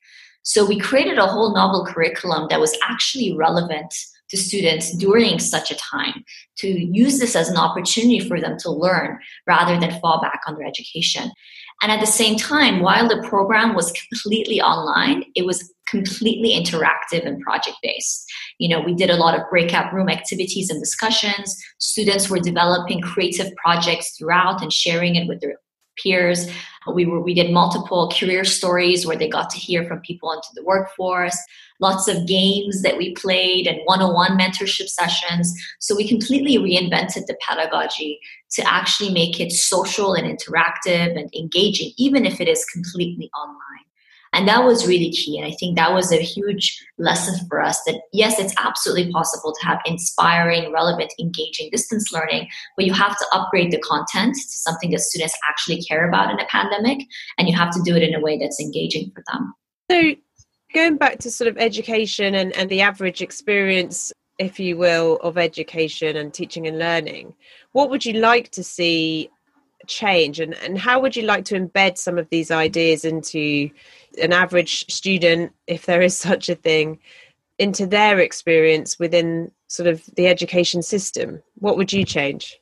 [0.42, 3.94] So we created a whole novel curriculum that was actually relevant
[4.30, 6.24] to students during such a time
[6.57, 10.57] to use this as an opportunity for them to learn rather than fall back on
[10.57, 11.30] their education.
[11.83, 17.27] And at the same time, while the program was completely online, it was completely interactive
[17.27, 18.25] and project based.
[18.59, 21.57] You know, we did a lot of breakout room activities and discussions.
[21.79, 25.57] Students were developing creative projects throughout and sharing it with their
[26.03, 26.51] peers.
[26.93, 30.49] We were we did multiple career stories where they got to hear from people into
[30.55, 31.39] the workforce.
[31.81, 35.53] Lots of games that we played and one-on-one mentorship sessions.
[35.81, 38.20] So we completely reinvented the pedagogy
[38.53, 43.85] to actually make it social and interactive and engaging, even if it is completely online.
[44.35, 45.39] And that was really key.
[45.39, 49.55] And I think that was a huge lesson for us that yes, it's absolutely possible
[49.55, 54.59] to have inspiring, relevant, engaging distance learning, but you have to upgrade the content to
[54.59, 57.07] something that students actually care about in a pandemic.
[57.39, 59.55] And you have to do it in a way that's engaging for them.
[59.89, 60.14] So,
[60.75, 65.39] going back to sort of education and, and the average experience, if you will, of
[65.39, 67.35] education and teaching and learning,
[67.72, 69.31] what would you like to see
[69.87, 70.41] change?
[70.41, 73.70] And, and how would you like to embed some of these ideas into
[74.20, 76.99] an average student if there is such a thing
[77.59, 81.43] into their experience within sort of the education system?
[81.59, 82.59] What would you change?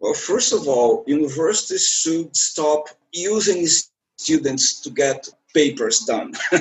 [0.00, 3.66] Well first of all universities should stop using
[4.18, 5.28] students to get
[5.60, 6.28] papers done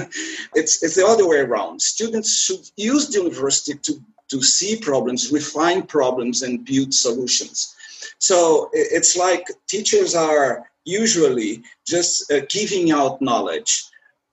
[0.59, 3.93] it's, it's the other way around students should use the university to
[4.31, 7.57] to see problems refine problems and build solutions
[8.19, 10.51] so it's like teachers are
[10.85, 13.71] usually just uh, giving out knowledge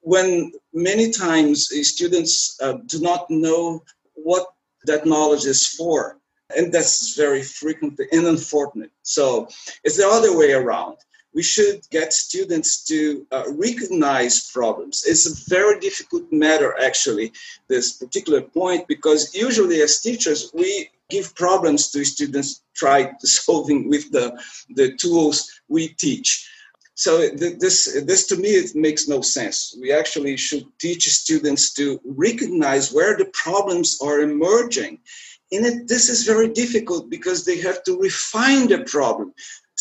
[0.03, 3.83] when many times students uh, do not know
[4.15, 4.47] what
[4.85, 6.19] that knowledge is for.
[6.55, 8.91] And that's very frequently and unfortunate.
[9.03, 9.49] So
[9.85, 10.97] it's the other way around.
[11.35, 15.05] We should get students to uh, recognize problems.
[15.07, 17.33] It's a very difficult matter, actually,
[17.69, 24.11] this particular point, because usually as teachers, we give problems to students try solving with
[24.13, 24.39] the,
[24.77, 26.49] the tools we teach.
[26.95, 29.77] So this, this to me, it makes no sense.
[29.81, 34.99] We actually should teach students to recognize where the problems are emerging.
[35.53, 39.33] And it, this is very difficult because they have to refine the problem.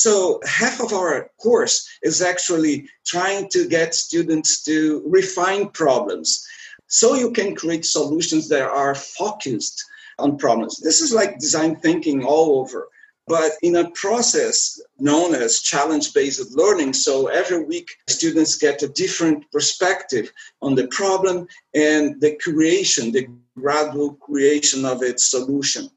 [0.01, 6.43] So half of our course is actually trying to get students to refine problems.
[6.87, 9.77] So you can create solutions that are focused
[10.17, 10.77] on problems.
[10.77, 12.87] This is like design thinking all over,
[13.27, 16.93] but in a process known as challenge based learning.
[16.93, 20.33] So every week, students get a different perspective
[20.63, 25.91] on the problem and the creation, the gradual creation of its solution.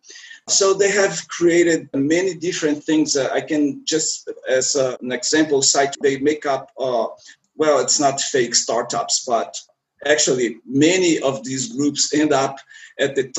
[0.49, 3.17] So they have created many different things.
[3.17, 6.71] I can just, as an example, cite they make up.
[6.79, 7.07] Uh,
[7.57, 9.57] well, it's not fake startups, but
[10.07, 12.59] actually many of these groups end up
[12.99, 13.33] at the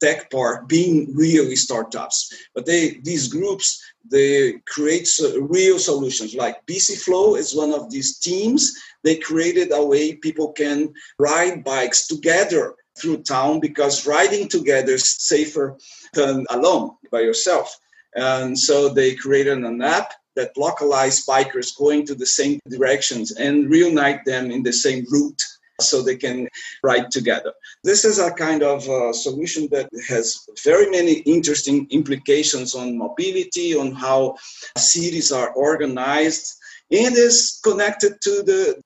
[0.00, 5.08] tech park being really startups but they these groups they create
[5.40, 10.52] real solutions like bc flow is one of these teams they created a way people
[10.52, 15.76] can ride bikes together through town because riding together is safer
[16.14, 17.78] than alone by yourself
[18.14, 23.68] and so they created an app that localized bikers going to the same directions and
[23.68, 25.42] reunite them in the same route
[25.80, 26.48] so they can
[26.82, 27.52] ride together.
[27.84, 33.74] This is a kind of uh, solution that has very many interesting implications on mobility,
[33.74, 34.36] on how
[34.76, 36.54] cities are organized,
[36.90, 38.82] and is connected to the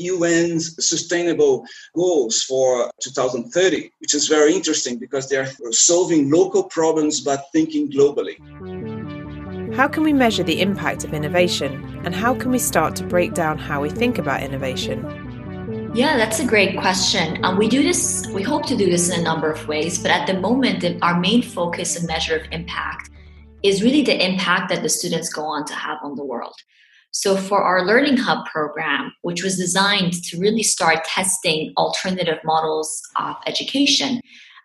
[0.00, 7.20] UN's sustainable goals for 2030, which is very interesting because they are solving local problems
[7.20, 8.36] but thinking globally.
[9.74, 12.00] How can we measure the impact of innovation?
[12.04, 14.98] And how can we start to break down how we think about innovation?
[15.94, 17.44] Yeah, that's a great question.
[17.44, 20.10] Um, we do this, we hope to do this in a number of ways, but
[20.10, 23.10] at the moment, the, our main focus and measure of impact
[23.62, 26.54] is really the impact that the students go on to have on the world.
[27.12, 33.02] So, for our Learning Hub program, which was designed to really start testing alternative models
[33.16, 34.20] of education,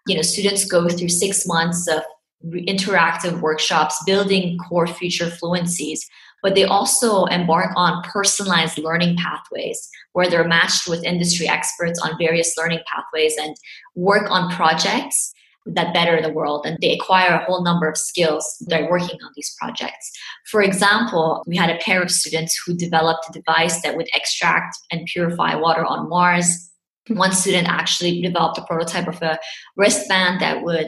[0.07, 2.03] you know, students go through six months of
[2.45, 5.99] interactive workshops building core future fluencies
[6.45, 12.15] but they also embark on personalized learning pathways where they're matched with industry experts on
[12.19, 13.55] various learning pathways and
[13.95, 15.33] work on projects
[15.65, 19.31] that better the world and they acquire a whole number of skills they're working on
[19.35, 20.11] these projects.
[20.49, 24.77] For example we had a pair of students who developed a device that would extract
[24.91, 26.71] and purify water on mars.
[27.07, 29.39] One student actually developed a prototype of a
[29.75, 30.87] wristband that would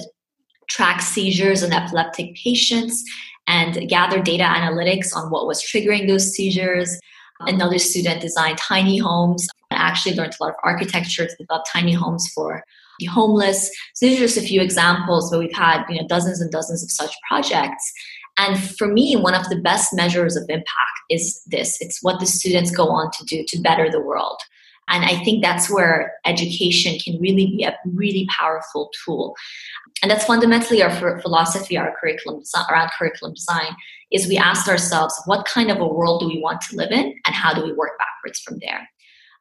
[0.69, 3.03] track seizures in epileptic patients
[3.47, 6.99] and gather data analytics on what was triggering those seizures.
[7.41, 11.93] Another student designed tiny homes, I actually learned a lot of architecture to develop tiny
[11.93, 12.63] homes for
[13.05, 13.69] homeless.
[13.93, 16.83] So these are just a few examples but we've had you know dozens and dozens
[16.83, 17.93] of such projects.
[18.39, 21.81] And for me, one of the best measures of impact is this.
[21.81, 24.39] It's what the students go on to do to better the world.
[24.89, 29.35] And I think that's where education can really be a really powerful tool.
[30.01, 33.75] And that's fundamentally our philosophy, our curriculum around curriculum design,
[34.11, 37.15] is we ask ourselves, what kind of a world do we want to live in,
[37.25, 38.87] and how do we work backwards from there?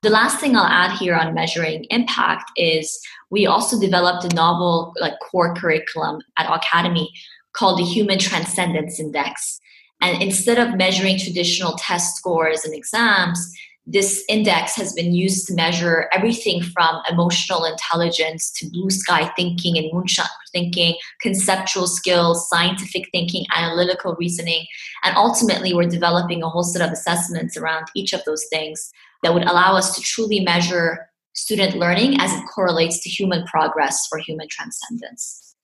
[0.07, 2.97] The last thing I'll add here on measuring impact is
[3.31, 7.09] we also developed a novel like core curriculum at Awecademy
[7.55, 9.59] called the Human Transcendence Index.
[10.01, 13.53] And instead of measuring traditional test scores and exams,
[13.85, 19.77] this index has been used to measure everything from emotional intelligence to blue sky thinking
[19.77, 24.67] and moonshot thinking, conceptual skills, scientific thinking, analytical reasoning.
[25.03, 28.93] And ultimately, we're developing a whole set of assessments around each of those things
[29.23, 34.09] that would allow us to truly measure student learning as it correlates to human progress
[34.13, 35.55] or human transcendence.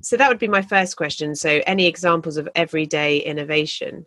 [0.00, 1.34] So, that would be my first question.
[1.34, 4.06] So, any examples of everyday innovation?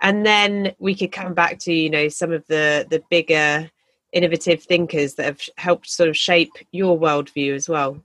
[0.00, 3.70] and then we could come back to you know some of the the bigger
[4.12, 8.00] innovative thinkers that have helped sort of shape your worldview as well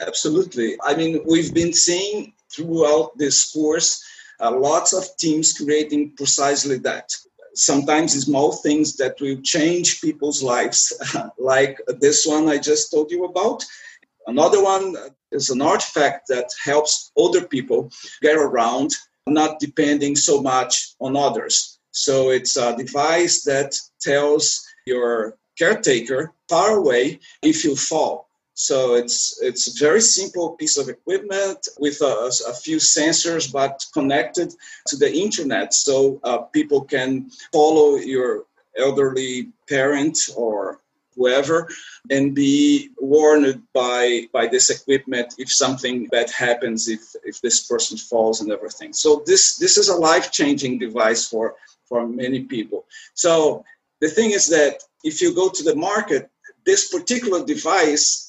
[0.00, 4.02] absolutely i mean we've been seeing throughout this course
[4.40, 7.10] uh, lots of teams creating precisely that
[7.58, 10.92] sometimes small things that will change people's lives
[11.38, 13.64] like this one i just told you about
[14.26, 14.96] another one
[15.32, 17.90] is an artifact that helps older people
[18.22, 18.90] get around
[19.28, 21.78] not depending so much on others.
[21.90, 28.27] So it's a device that tells your caretaker far away if you fall.
[28.58, 33.86] So it's it's a very simple piece of equipment with a, a few sensors, but
[33.92, 34.52] connected
[34.88, 38.46] to the internet, so uh, people can follow your
[38.76, 40.80] elderly parent or
[41.14, 41.68] whoever
[42.10, 47.96] and be warned by by this equipment if something bad happens if if this person
[47.96, 48.92] falls and everything.
[48.92, 51.54] So this this is a life changing device for
[51.88, 52.86] for many people.
[53.14, 53.64] So
[54.00, 56.28] the thing is that if you go to the market
[56.64, 58.27] this particular device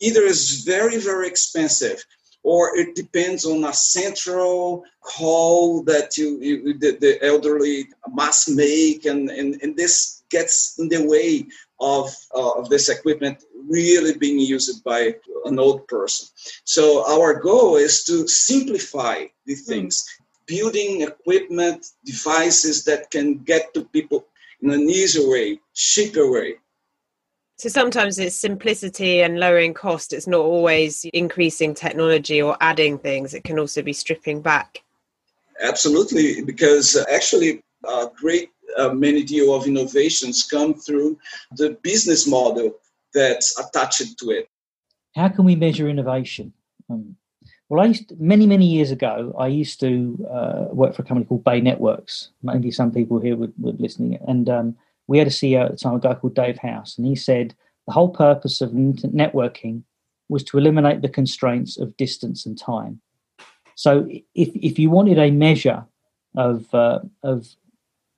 [0.00, 2.04] either is very very expensive
[2.42, 9.04] or it depends on a central call that you, you the, the, elderly must make
[9.04, 11.46] and, and, and this gets in the way
[11.80, 16.28] of, uh, of this equipment really being used by an old person.
[16.64, 19.70] So our goal is to simplify the hmm.
[19.70, 20.46] things, mm.
[20.46, 24.26] building equipment, devices that can get to people
[24.62, 26.56] in an easier way, cheaper way.
[27.60, 30.14] So sometimes it's simplicity and lowering cost.
[30.14, 33.34] It's not always increasing technology or adding things.
[33.34, 34.82] It can also be stripping back.
[35.62, 38.48] Absolutely, because actually, a great
[38.78, 41.18] uh, many deal of innovations come through
[41.58, 42.78] the business model
[43.12, 44.48] that's attached to it.
[45.14, 46.54] How can we measure innovation?
[46.88, 47.14] Um,
[47.68, 49.34] well, I used to, many many years ago.
[49.38, 52.30] I used to uh, work for a company called Bay Networks.
[52.42, 54.76] Maybe some people here would, would listening, and um,
[55.10, 57.52] we had a CEO at the time, a guy called Dave House, and he said
[57.88, 59.82] the whole purpose of networking
[60.28, 63.00] was to eliminate the constraints of distance and time.
[63.74, 65.84] So, if if you wanted a measure
[66.36, 67.48] of uh, of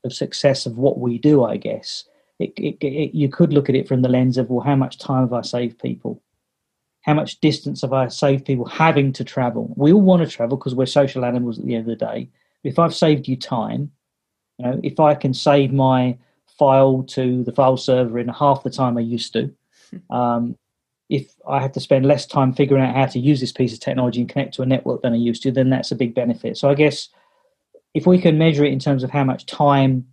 [0.05, 2.05] of success of what we do, I guess.
[2.39, 4.99] It, it, it, you could look at it from the lens of, well, how much
[4.99, 6.21] time have I saved people?
[7.03, 9.73] How much distance have I saved people having to travel?
[9.77, 12.29] We all want to travel because we're social animals at the end of the day.
[12.65, 13.93] If I've saved you time,
[14.59, 16.19] you know, if I can save my
[16.59, 19.55] file to the file server in half the time I used to,
[20.11, 20.57] um,
[21.09, 23.81] if I have to spend less time figuring out how to use this piece of
[23.81, 26.57] technology and connect to a network than I used to, then that's a big benefit.
[26.57, 27.09] So I guess
[27.93, 30.07] if we can measure it in terms of how much time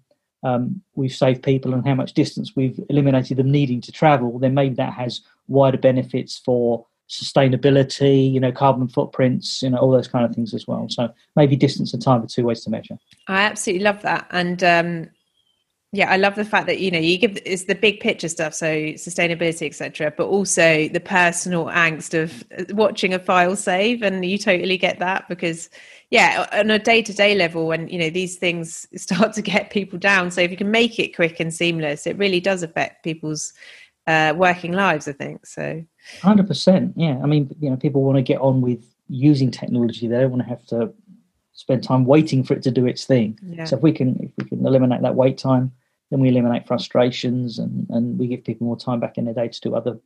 [0.44, 4.54] um, we've saved people and how much distance we've eliminated them needing to travel, then
[4.54, 10.08] maybe that has wider benefits for sustainability, you know, carbon footprints, you know, all those
[10.08, 10.88] kind of things as well.
[10.90, 12.98] So maybe distance and time are two ways to measure.
[13.28, 14.28] I absolutely love that.
[14.30, 15.10] And um,
[15.92, 18.54] yeah, I love the fact that, you know, you give it's the big picture stuff,
[18.54, 22.44] so sustainability, etc., but also the personal angst of
[22.76, 24.04] watching a file save.
[24.04, 25.70] And you totally get that because
[26.12, 30.32] yeah on a day-to-day level when you know these things start to get people down
[30.32, 33.54] so if you can make it quick and seamless it really does affect people's
[34.08, 35.84] uh, working lives i think so
[36.22, 40.20] 100% yeah i mean you know people want to get on with using technology they
[40.20, 40.92] don't want to have to
[41.60, 43.66] spend time waiting for it to do its thing yeah.
[43.66, 45.72] so if we can if we can eliminate that wait time
[46.10, 49.48] then we eliminate frustrations and and we give people more time back in their day
[49.48, 50.00] to do other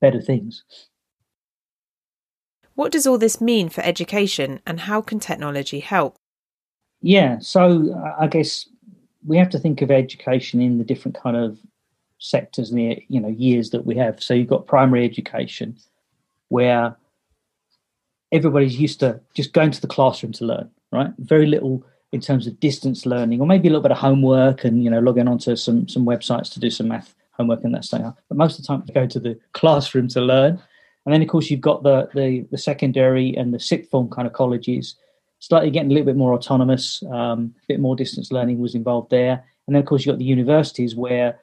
[0.00, 0.64] better things
[2.74, 6.16] what does all this mean for education and how can technology help?
[7.02, 8.68] Yeah, so uh, I guess
[9.26, 11.58] we have to think of education in the different kind of
[12.18, 14.22] sectors and the you know years that we have.
[14.22, 15.76] So you've got primary education
[16.48, 16.96] where
[18.32, 21.10] everybody's used to just going to the classroom to learn, right?
[21.18, 24.82] Very little in terms of distance learning, or maybe a little bit of homework and
[24.82, 28.14] you know logging onto some some websites to do some math homework and that stuff.
[28.28, 30.60] But most of the time, you go to the classroom to learn.
[31.04, 34.26] And then, of course, you've got the, the, the secondary and the sixth form kind
[34.28, 34.94] of colleges,
[35.40, 39.10] slightly getting a little bit more autonomous, um, a bit more distance learning was involved
[39.10, 39.44] there.
[39.66, 41.40] And then, of course, you've got the universities where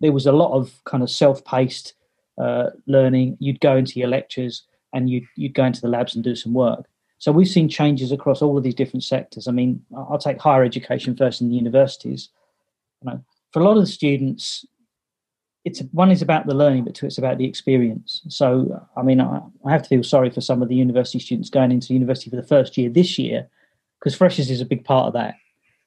[0.00, 1.94] there was a lot of kind of self paced
[2.36, 3.38] uh, learning.
[3.40, 6.54] You'd go into your lectures and you'd, you'd go into the labs and do some
[6.54, 6.86] work.
[7.18, 9.46] So we've seen changes across all of these different sectors.
[9.46, 12.30] I mean, I'll take higher education first in the universities.
[13.00, 14.66] You know, for a lot of the students,
[15.64, 18.22] it's one is about the learning, but two, it's about the experience.
[18.28, 21.48] So, I mean, I, I, have to feel sorry for some of the university students
[21.48, 23.48] going into university for the first year this year,
[24.00, 25.36] because freshers is a big part of that.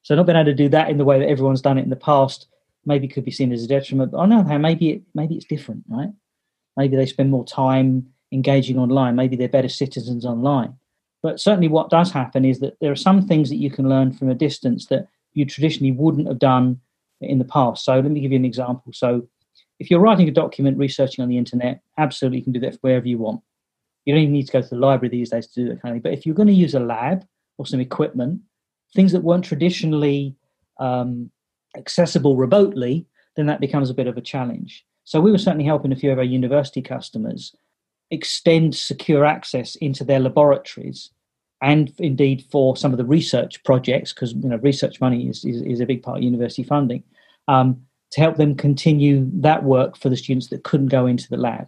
[0.03, 1.89] So, not being able to do that in the way that everyone's done it in
[1.89, 2.47] the past
[2.85, 4.11] maybe could be seen as a detriment.
[4.11, 6.11] But on the other hand, maybe it, maybe it's different, right?
[6.77, 9.15] Maybe they spend more time engaging online.
[9.15, 10.75] Maybe they're better citizens online.
[11.23, 14.13] But certainly, what does happen is that there are some things that you can learn
[14.13, 16.79] from a distance that you traditionally wouldn't have done
[17.21, 17.85] in the past.
[17.85, 18.93] So let me give you an example.
[18.93, 19.27] So
[19.79, 23.07] if you're writing a document, researching on the internet, absolutely you can do that wherever
[23.07, 23.41] you want.
[24.05, 25.91] You don't even need to go to the library these days to do that kind
[25.91, 26.11] of thing.
[26.11, 27.25] But if you're going to use a lab
[27.57, 28.41] or some equipment,
[28.93, 30.35] things that weren't traditionally
[30.79, 31.31] um,
[31.75, 34.85] accessible remotely, then that becomes a bit of a challenge.
[35.03, 37.55] So we were certainly helping a few of our university customers
[38.11, 41.09] extend secure access into their laboratories
[41.61, 45.61] and indeed for some of the research projects, because you know research money is, is,
[45.61, 47.03] is, a big part of university funding,
[47.47, 47.81] um,
[48.11, 51.67] to help them continue that work for the students that couldn't go into the lab.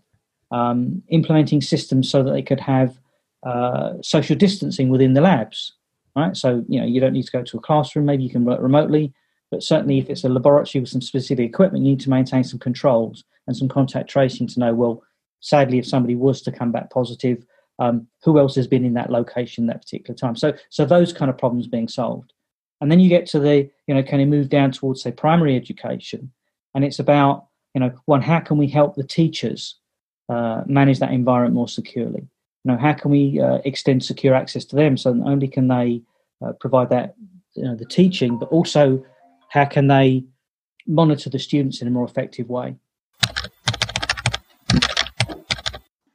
[0.51, 2.97] Um, implementing systems so that they could have
[3.43, 5.73] uh, social distancing within the labs.
[6.15, 8.05] Right, so you know you don't need to go to a classroom.
[8.05, 9.13] Maybe you can work remotely,
[9.51, 12.59] but certainly if it's a laboratory with some specific equipment, you need to maintain some
[12.59, 14.73] controls and some contact tracing to know.
[14.73, 15.03] Well,
[15.39, 17.43] sadly, if somebody was to come back positive,
[17.79, 20.35] um, who else has been in that location that particular time?
[20.35, 22.33] So, so those kind of problems being solved,
[22.81, 25.55] and then you get to the you know can you move down towards say primary
[25.55, 26.31] education,
[26.73, 29.75] and it's about you know one how can we help the teachers
[30.29, 32.21] uh, manage that environment more securely?
[32.63, 35.67] You know how can we uh, extend secure access to them so not only can
[35.67, 36.01] they
[36.43, 37.15] uh, provide that
[37.53, 39.03] you know the teaching, but also
[39.49, 40.23] how can they
[40.87, 42.75] monitor the students in a more effective way?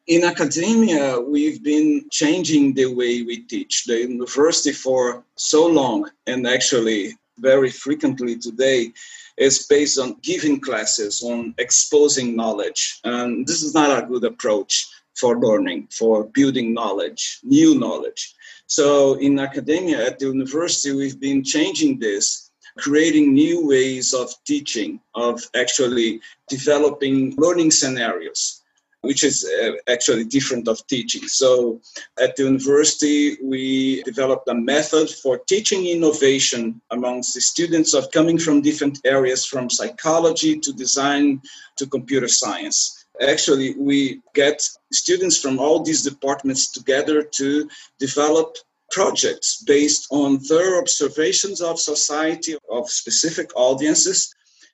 [0.07, 3.85] In academia, we've been changing the way we teach.
[3.85, 8.93] The university for so long, and actually very frequently today,
[9.37, 13.01] is based on giving classes, on exposing knowledge.
[13.05, 18.35] And this is not a good approach for learning, for building knowledge, new knowledge.
[18.67, 24.99] So in academia at the university, we've been changing this creating new ways of teaching,
[25.15, 28.62] of actually developing learning scenarios
[29.03, 31.27] which is uh, actually different of teaching.
[31.29, 31.81] So
[32.19, 38.39] at the university, we developed a method for teaching innovation amongst the students of coming
[38.39, 41.43] from different areas, from psychology to design
[41.77, 43.05] to computer science.
[43.21, 48.57] Actually, we get students from all these departments together to develop
[48.91, 54.33] projects based on their observations of society, of specific audiences,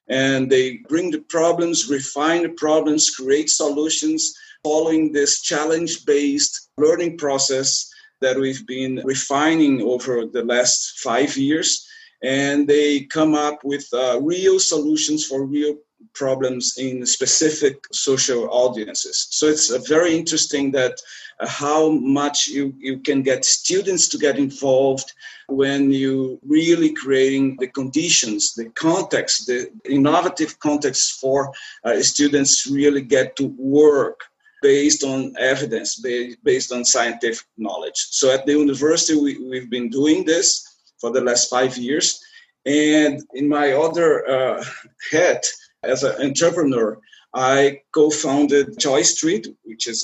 [0.09, 4.33] and they bring the problems, refine the problems, create solutions
[4.63, 7.89] following this challenge based learning process
[8.21, 11.87] that we've been refining over the last five years.
[12.21, 15.75] And they come up with uh, real solutions for real
[16.13, 19.27] problems in specific social audiences.
[19.31, 21.01] So it's uh, very interesting that
[21.39, 25.13] uh, how much you, you can get students to get involved
[25.47, 31.51] when you really creating the conditions, the context, the innovative context for
[31.83, 34.19] uh, students really get to work
[34.61, 36.03] based on evidence,
[36.43, 38.07] based on scientific knowledge.
[38.11, 40.47] So at the university, we, we've been doing this
[40.99, 42.19] for the last five years.
[42.65, 44.63] And in my other uh,
[45.11, 45.41] head
[45.83, 46.99] as an entrepreneur,
[47.33, 50.03] I co-founded Joy Street, which is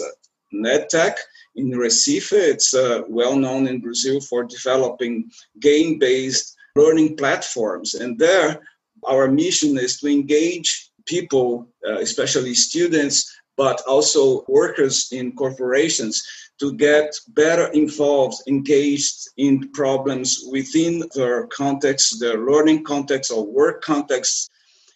[0.52, 1.16] an EdTech
[1.56, 2.34] in Recife.
[2.34, 7.94] It's uh, well known in Brazil for developing game based learning platforms.
[7.96, 8.62] And there,
[9.06, 16.24] our mission is to engage people, uh, especially students, but also workers in corporations
[16.60, 23.82] to get better involved, engaged in problems within their context, their learning context or work
[23.82, 24.52] context.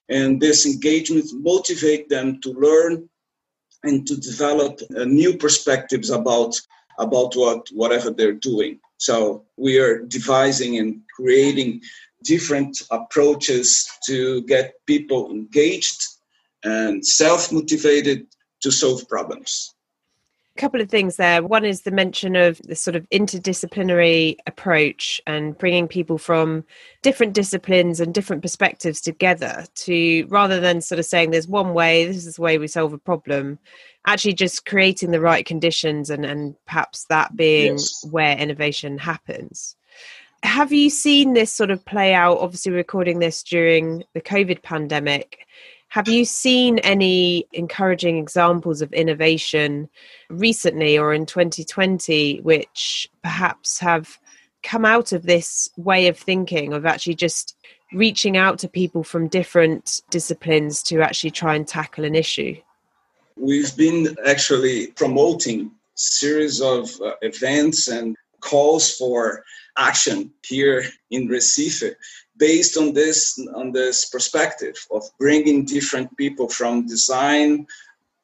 [0.09, 3.09] And this engagement motivate them to learn
[3.83, 6.59] and to develop uh, new perspectives about
[6.97, 8.79] about what whatever they're doing.
[8.97, 11.81] So we are devising and creating
[12.23, 16.01] different approaches to get people engaged
[16.65, 18.27] and self-motivated
[18.61, 19.73] to solve problems
[20.59, 21.41] couple of things there.
[21.41, 26.65] One is the mention of the sort of interdisciplinary approach and bringing people from
[27.01, 32.05] different disciplines and different perspectives together to rather than sort of saying there's one way,
[32.05, 33.57] this is the way we solve a problem,
[34.05, 38.05] actually just creating the right conditions and, and perhaps that being yes.
[38.11, 39.75] where innovation happens.
[40.43, 42.37] Have you seen this sort of play out?
[42.37, 45.39] Obviously, recording this during the COVID pandemic
[45.89, 49.89] have you seen any encouraging examples of innovation
[50.29, 54.17] recently or in 2020 which perhaps have
[54.61, 57.55] come out of this way of thinking of actually just
[57.91, 62.55] reaching out to people from different disciplines to actually try and tackle an issue?
[63.35, 69.43] We've been actually promoting series of uh, events and calls for
[69.79, 71.95] action here in Recife
[72.37, 77.65] based on this on this perspective of bringing different people from design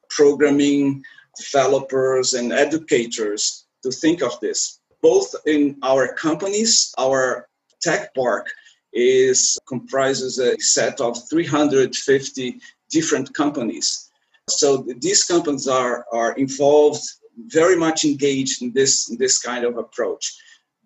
[0.09, 1.03] programming
[1.37, 7.47] developers and educators to think of this both in our companies our
[7.81, 8.47] tech park
[8.95, 14.09] is comprises a set of 350 different companies.
[14.49, 17.03] So these companies are, are involved,
[17.47, 20.33] very much engaged in this, in this kind of approach.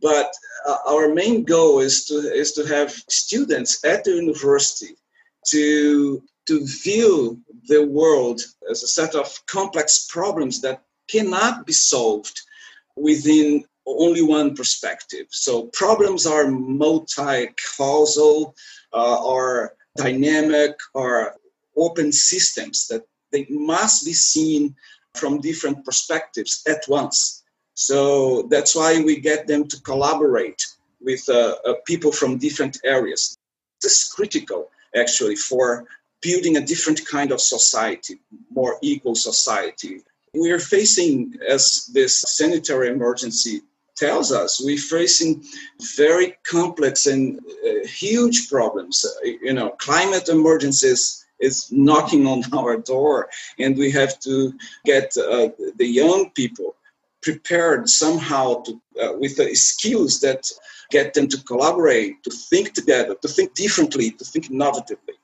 [0.01, 0.33] But
[0.67, 4.95] uh, our main goal is to, is to have students at the university
[5.47, 12.41] to, to view the world as a set of complex problems that cannot be solved
[12.95, 15.27] within only one perspective.
[15.31, 18.55] So problems are multi-causal
[18.93, 21.35] uh, dynamic or
[21.75, 24.75] open systems that they must be seen
[25.15, 27.38] from different perspectives at once.
[27.79, 30.61] So that's why we get them to collaborate
[30.99, 33.37] with uh, uh, people from different areas.
[33.81, 35.85] This is critical, actually, for
[36.21, 38.19] building a different kind of society,
[38.51, 40.01] more equal society.
[40.33, 43.61] We are facing, as this sanitary emergency
[43.95, 45.45] tells us, we're facing
[45.95, 49.05] very complex and uh, huge problems.
[49.05, 54.53] Uh, you know, climate emergencies is knocking on our door, and we have to
[54.83, 56.75] get uh, the young people
[57.21, 60.47] prepared somehow to, uh, with the skills that
[60.91, 65.17] get them to collaborate, to think together, to think differently, to think innovatively.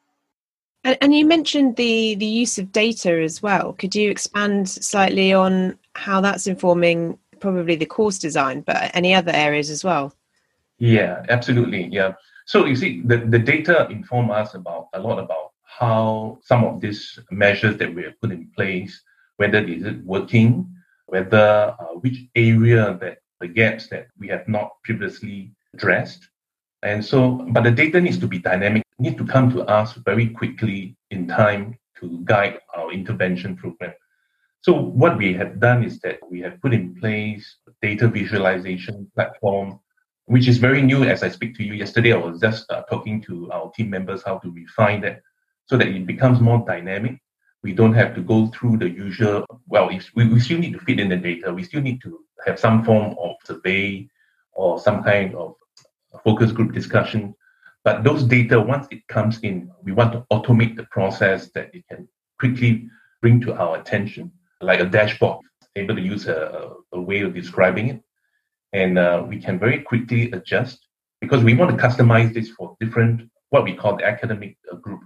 [0.83, 3.73] And, and you mentioned the the use of data as well.
[3.73, 9.31] Could you expand slightly on how that's informing probably the course design, but any other
[9.33, 10.13] areas as well?
[10.77, 11.87] Yeah, absolutely.
[11.91, 12.13] Yeah.
[12.45, 16.79] So you see, the, the data inform us about a lot about how some of
[16.79, 19.01] these measures that we have put in place,
[19.37, 20.74] whether is it working,
[21.07, 26.27] whether uh, which area that the gaps that we have not previously addressed.
[26.83, 30.29] And so, but the data needs to be dynamic, need to come to us very
[30.29, 33.93] quickly in time to guide our intervention program.
[34.61, 39.09] So what we have done is that we have put in place a data visualization
[39.13, 39.79] platform,
[40.25, 41.73] which is very new as I speak to you.
[41.73, 45.21] Yesterday, I was just uh, talking to our team members how to refine that
[45.67, 47.19] so that it becomes more dynamic.
[47.65, 50.99] We don't have to go through the usual, well, we, we still need to feed
[50.99, 51.51] in the data.
[51.51, 54.07] We still need to have some form of survey
[54.53, 55.55] or some kind of
[56.23, 57.33] focus group discussion.
[57.83, 61.83] But those data, once it comes in, we want to automate the process that it
[61.89, 62.07] can
[62.39, 62.87] quickly
[63.19, 65.43] bring to our attention, like a dashboard,
[65.75, 68.03] able to use a, a way of describing it.
[68.73, 70.85] And uh, we can very quickly adjust
[71.19, 75.01] because we want to customize this for different, what we call the academic uh, group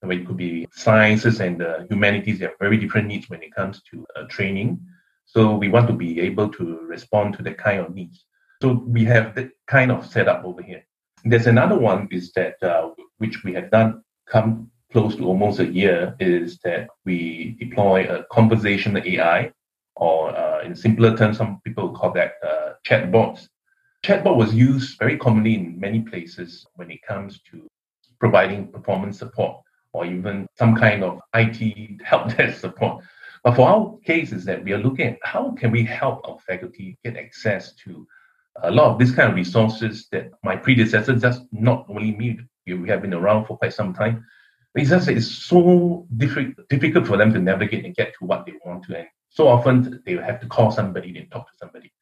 [0.00, 2.38] where it could be sciences and uh, humanities.
[2.38, 4.80] They have very different needs when it comes to uh, training.
[5.24, 8.24] So we want to be able to respond to that kind of needs.
[8.62, 10.82] So we have that kind of setup over here.
[11.24, 15.66] There's another one is that uh, which we have done come close to almost a
[15.66, 19.52] year is that we deploy a conversational AI,
[19.96, 23.48] or uh, in simpler terms, some people call that uh, chatbots.
[24.04, 27.66] Chatbot was used very commonly in many places when it comes to
[28.20, 29.65] providing performance support
[29.96, 33.02] or even some kind of IT help desk support.
[33.42, 36.38] But for our case is that we are looking at how can we help our
[36.46, 38.06] faculty get access to
[38.62, 42.88] a lot of these kind of resources that my predecessors, just not only me, we
[42.88, 44.24] have been around for quite some time.
[44.74, 48.84] It's just it's so difficult for them to navigate and get to what they want
[48.84, 48.98] to.
[48.98, 51.92] And so often they have to call somebody and talk to somebody.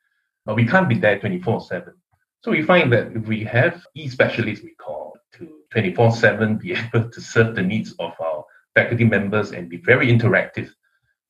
[0.44, 1.94] But we can't be there 24 7.
[2.42, 5.03] So we find that if we have e-specialists, we call
[5.38, 9.76] to 24 7 be able to serve the needs of our faculty members and be
[9.78, 10.70] very interactive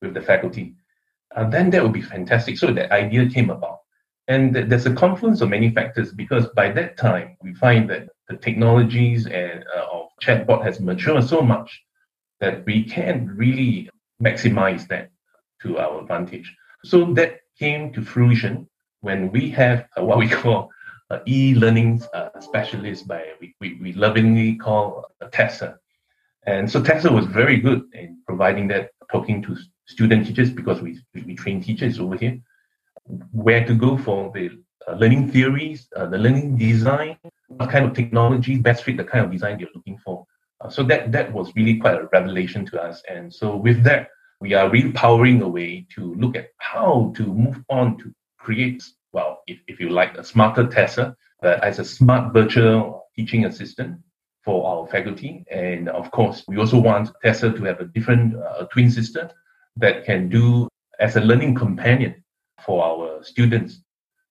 [0.01, 0.75] with the faculty,
[1.35, 2.57] uh, then that would be fantastic.
[2.57, 3.79] So that idea came about.
[4.27, 8.09] And th- there's a confluence of many factors because by that time, we find that
[8.27, 11.83] the technologies and uh, of chatbot has matured so much
[12.39, 13.89] that we can really
[14.21, 15.11] maximize that
[15.61, 16.53] to our advantage.
[16.83, 18.67] So that came to fruition
[19.01, 20.71] when we have uh, what we call
[21.09, 25.77] uh, e-learning uh, specialist by we, we, we lovingly call uh, Tessa.
[26.45, 30.99] And so Tessa was very good in providing that, talking to student teachers because we,
[31.13, 32.39] we train teachers over here,
[33.31, 34.49] where to go for the
[34.87, 39.25] uh, learning theories, uh, the learning design, what kind of technology best fit the kind
[39.25, 40.25] of design they're looking for.
[40.61, 43.01] Uh, so that that was really quite a revelation to us.
[43.09, 44.09] And so with that,
[44.41, 48.83] we are really powering a way to look at how to move on to create
[49.47, 53.99] if, if you like, a smarter Tessa uh, as a smart virtual teaching assistant
[54.43, 55.43] for our faculty.
[55.51, 59.31] And of course, we also want Tessa to have a different uh, twin sister
[59.77, 60.67] that can do
[60.99, 62.23] as a learning companion
[62.65, 63.81] for our students.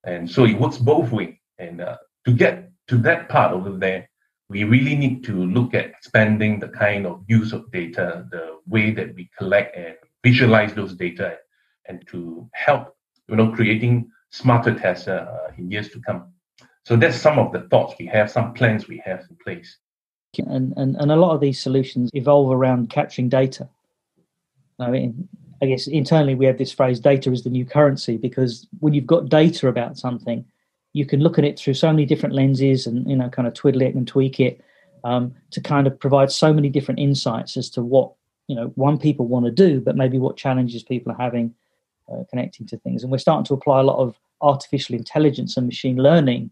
[0.04, 1.36] And so it works both ways.
[1.58, 1.96] And uh,
[2.26, 4.08] to get to that part over there,
[4.48, 8.90] we really need to look at expanding the kind of use of data, the way
[8.92, 11.38] that we collect and visualize those data,
[11.86, 12.94] and to help,
[13.28, 16.24] you know, creating smarter Tessa uh, in years to come.
[16.84, 19.78] So that's some of the thoughts we have, some plans we have in place.
[20.38, 23.68] And, and, and a lot of these solutions evolve around capturing data.
[24.80, 25.28] I mean,
[25.62, 29.06] I guess internally we have this phrase data is the new currency because when you've
[29.06, 30.44] got data about something,
[30.94, 33.54] you can look at it through so many different lenses and you know kind of
[33.54, 34.60] twiddle it and tweak it
[35.04, 38.12] um, to kind of provide so many different insights as to what
[38.48, 41.54] you know one people want to do, but maybe what challenges people are having
[42.12, 43.02] uh, connecting to things.
[43.02, 46.50] And we're starting to apply a lot of artificial intelligence and machine learning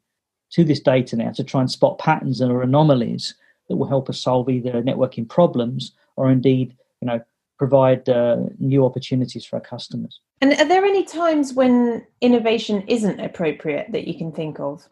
[0.50, 3.34] to this data now to try and spot patterns or anomalies
[3.68, 7.20] that will help us solve either networking problems or indeed you know
[7.58, 10.20] provide uh, new opportunities for our customers.
[10.40, 14.88] And are there any times when innovation isn't appropriate that you can think of?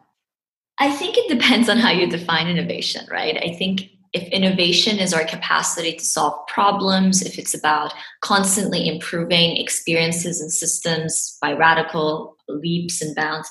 [0.78, 3.36] I think it depends on how you define innovation, right?
[3.43, 9.56] I think if innovation is our capacity to solve problems, if it's about constantly improving
[9.56, 13.48] experiences and systems by radical leaps and bounds,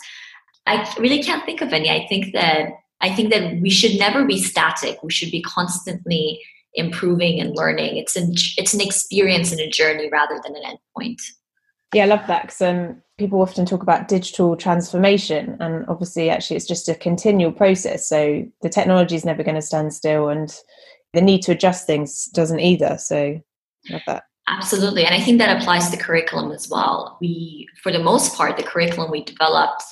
[0.66, 1.90] I really can't think of any.
[1.90, 2.70] I think that
[3.02, 5.02] I think that we should never be static.
[5.02, 6.42] We should be constantly
[6.74, 7.98] improving and learning.
[7.98, 11.22] It's an it's an experience and a journey rather than an endpoint.
[11.94, 16.56] Yeah, I love that because um, people often talk about digital transformation, and obviously, actually,
[16.56, 18.08] it's just a continual process.
[18.08, 20.52] So the technology is never going to stand still, and
[21.14, 22.98] the need to adjust things doesn't either.
[22.98, 23.40] So,
[23.90, 24.24] love that.
[24.48, 27.18] Absolutely, and I think that applies to curriculum as well.
[27.22, 29.84] We, for the most part, the curriculum we developed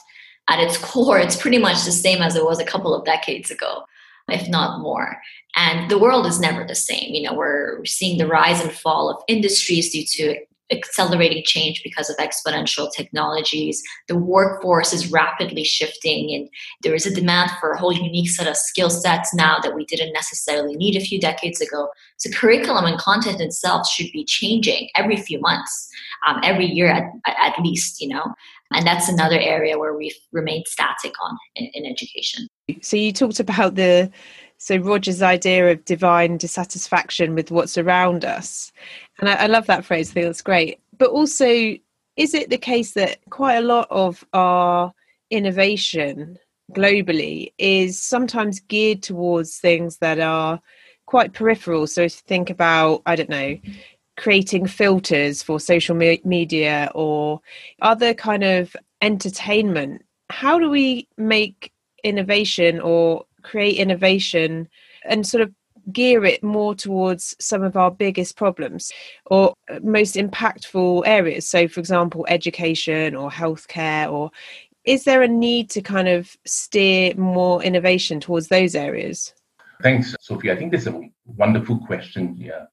[0.50, 3.52] at its core, it's pretty much the same as it was a couple of decades
[3.52, 3.84] ago,
[4.30, 5.22] if not more.
[5.56, 7.14] And the world is never the same.
[7.14, 10.40] You know, we're seeing the rise and fall of industries due to
[10.72, 13.82] accelerating change because of exponential technologies.
[14.08, 16.50] The workforce is rapidly shifting, and
[16.82, 19.86] there is a demand for a whole unique set of skill sets now that we
[19.86, 21.90] didn't necessarily need a few decades ago.
[22.18, 25.90] So, curriculum and content itself should be changing every few months,
[26.28, 28.34] um, every year at, at least, you know.
[28.74, 32.48] And that's another area where we've remained static on in, in education.
[32.82, 34.12] So, you talked about the
[34.58, 38.72] so Roger's idea of divine dissatisfaction with what's around us.
[39.20, 40.80] And I, I love that phrase, that's great.
[40.98, 41.76] But also,
[42.16, 44.94] is it the case that quite a lot of our
[45.30, 46.38] innovation
[46.74, 50.60] globally is sometimes geared towards things that are
[51.06, 51.88] quite peripheral?
[51.88, 53.58] So if you think about, I don't know,
[54.18, 57.40] creating filters for social me- media or
[57.82, 61.72] other kind of entertainment, how do we make
[62.04, 64.68] innovation or create innovation
[65.06, 65.52] and sort of
[65.92, 68.92] gear it more towards some of our biggest problems
[69.26, 71.50] or most impactful areas.
[71.50, 74.32] So for example education or healthcare or
[74.84, 79.34] is there a need to kind of steer more innovation towards those areas?
[79.84, 80.52] Thanks sophie.
[80.52, 82.68] I think this is a wonderful question here.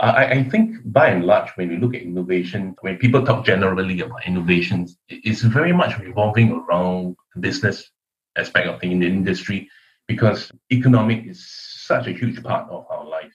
[0.00, 4.00] I, I think by and large, when we look at innovation, when people talk generally
[4.00, 7.90] about innovations, it's very much revolving around the business
[8.36, 9.68] aspect of the industry
[10.06, 13.34] because economic is such a huge part of our life.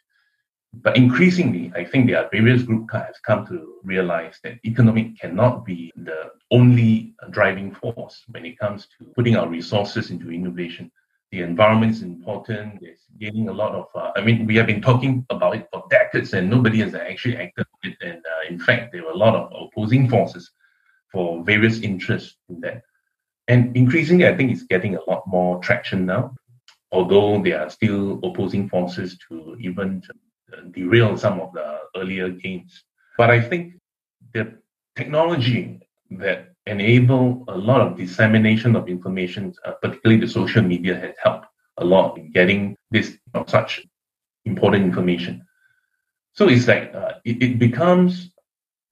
[0.82, 5.66] But increasingly, I think there are various groups have come to realize that economic cannot
[5.66, 10.92] be the only driving force when it comes to putting our resources into innovation.
[11.32, 12.80] The environment is important.
[12.82, 13.86] It's gaining a lot of.
[13.94, 17.38] Uh, I mean, we have been talking about it for decades, and nobody has actually
[17.38, 17.98] acted on it.
[18.02, 20.52] And uh, in fact, there were a lot of opposing forces
[21.12, 22.84] for various interests in that.
[23.48, 26.36] And increasingly, I think it's getting a lot more traction now
[26.94, 30.02] although there are still opposing forces to even
[30.72, 32.84] derail some of the earlier gains.
[33.18, 33.74] But I think
[34.34, 34.60] the
[34.96, 35.82] technology
[36.12, 41.48] that enable a lot of dissemination of information, uh, particularly the social media, has helped
[41.78, 43.82] a lot in getting this you know, such
[44.46, 45.44] important information.
[46.34, 48.30] So it's like uh, it, it becomes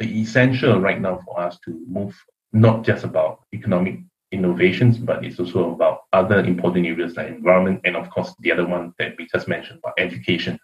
[0.02, 2.16] essential right now for us to move
[2.52, 4.00] not just about economic
[4.32, 8.68] innovations, but it's also about other important areas like environment and, of course, the other
[8.68, 10.60] one that we just mentioned about education.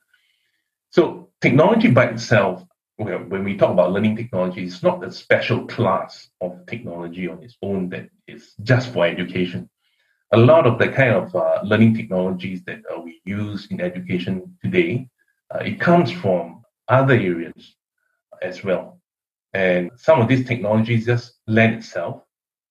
[0.90, 2.64] So, technology by itself,
[2.98, 7.56] when we talk about learning technology, it's not a special class of technology on its
[7.62, 9.70] own that is just for education.
[10.34, 14.58] A lot of the kind of uh, learning technologies that uh, we use in education
[14.64, 15.08] today,
[15.54, 17.76] uh, it comes from other areas
[18.42, 19.00] as well.
[19.54, 22.24] And some of these technologies just lend itself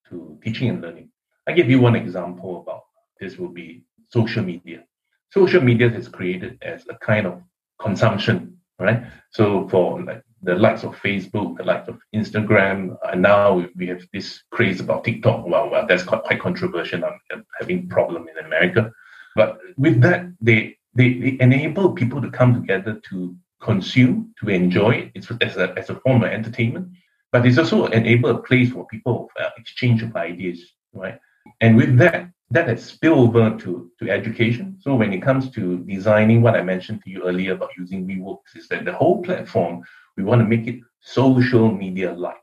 [0.09, 1.11] to teaching and learning.
[1.47, 2.82] I give you one example about
[3.20, 4.85] this will be social media.
[5.31, 7.43] Social media is created as a kind of
[7.81, 9.05] consumption, right?
[9.31, 14.02] So for like the likes of Facebook, the likes of Instagram, and now we have
[14.12, 15.47] this craze about TikTok.
[15.47, 17.05] Well, well that's quite, controversial.
[17.05, 18.93] I'm having problem in America,
[19.35, 25.10] but with that, they, they they enable people to come together to consume, to enjoy
[25.14, 26.89] it as a, as a form of entertainment
[27.36, 31.18] but it's also enable a place for people uh, exchange of ideas, right?
[31.60, 34.77] And with that, that has spilled over to, to education.
[34.81, 38.56] So when it comes to designing what I mentioned to you earlier about using WeWorks,
[38.56, 39.82] is that the whole platform,
[40.16, 42.36] we want to make it social media like.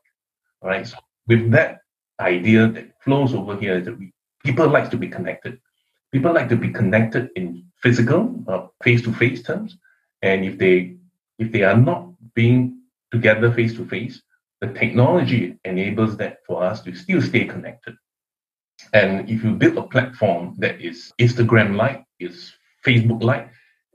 [0.61, 0.85] Right.
[0.87, 0.97] So
[1.27, 1.81] with that
[2.19, 4.13] idea that flows over here is that we,
[4.43, 5.59] people like to be connected.
[6.11, 9.77] People like to be connected in physical, face to face terms.
[10.21, 10.97] And if they
[11.39, 12.79] if they are not being
[13.11, 14.21] together face to face,
[14.61, 17.95] the technology enables that for us to still stay connected.
[18.93, 22.53] And if you build a platform that is Instagram like, is
[22.85, 23.49] Facebook like,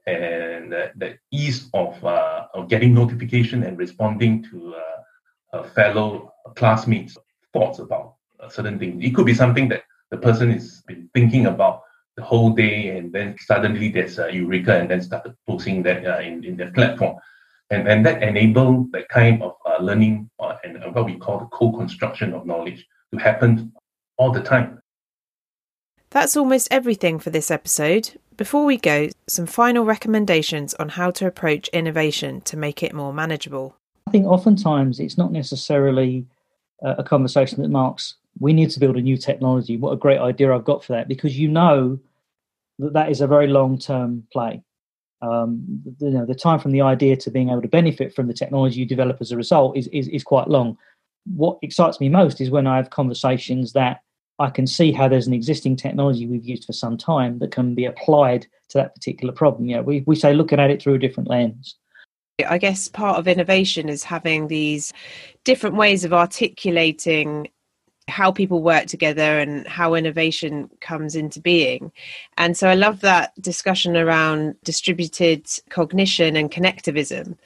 [0.07, 4.75] and the ease of, uh, of getting notification and responding to
[5.53, 7.19] uh, fellow classmates'
[7.53, 8.15] thoughts about
[8.51, 9.03] certain thing.
[9.03, 11.83] It could be something that the person has been thinking about
[12.17, 16.21] the whole day, and then suddenly there's a eureka, and then started posting that uh,
[16.21, 17.17] in, in their platform.
[17.71, 21.47] And, and that enable that kind of uh, learning uh, and what we call the
[21.47, 23.73] co-construction of knowledge to happen
[24.19, 24.81] all the time.
[26.11, 28.19] That's almost everything for this episode.
[28.37, 33.13] Before we go, some final recommendations on how to approach innovation to make it more
[33.13, 33.77] manageable.
[34.07, 36.25] I think oftentimes it's not necessarily
[36.81, 39.77] a conversation that marks, we need to build a new technology.
[39.77, 41.99] What a great idea I've got for that, because you know
[42.79, 44.63] that that is a very long term play.
[45.21, 48.35] Um, you know, the time from the idea to being able to benefit from the
[48.35, 50.79] technology you develop as a result is, is, is quite long.
[51.27, 54.01] What excites me most is when I have conversations that
[54.39, 57.75] I can see how there's an existing technology we've used for some time that can
[57.75, 59.67] be applied to that particular problem.
[59.67, 61.77] You know, we, we say looking at it through a different lens.
[62.47, 64.93] I guess part of innovation is having these
[65.43, 67.49] different ways of articulating
[68.09, 71.93] how people work together and how innovation comes into being.
[72.37, 77.37] And so I love that discussion around distributed cognition and connectivism.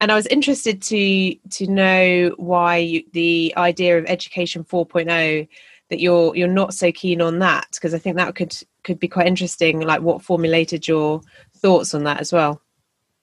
[0.00, 5.46] And I was interested to to know why you, the idea of education 4.0
[5.90, 9.08] that you're you're not so keen on that because I think that could could be
[9.08, 9.80] quite interesting.
[9.80, 11.20] Like what formulated your
[11.56, 12.62] thoughts on that as well?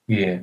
[0.07, 0.39] Yeah.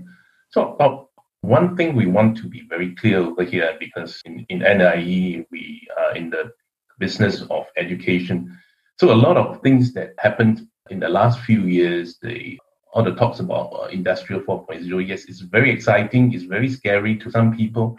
[0.51, 1.05] So uh,
[1.43, 5.87] one thing we want to be very clear over here because in, in NIE we
[5.99, 6.53] are in the
[6.99, 8.59] business of education.
[8.99, 12.59] So a lot of things that happened in the last few years, the
[12.93, 17.31] all the talks about uh, industrial 4.0, yes, it's very exciting, it's very scary to
[17.31, 17.97] some people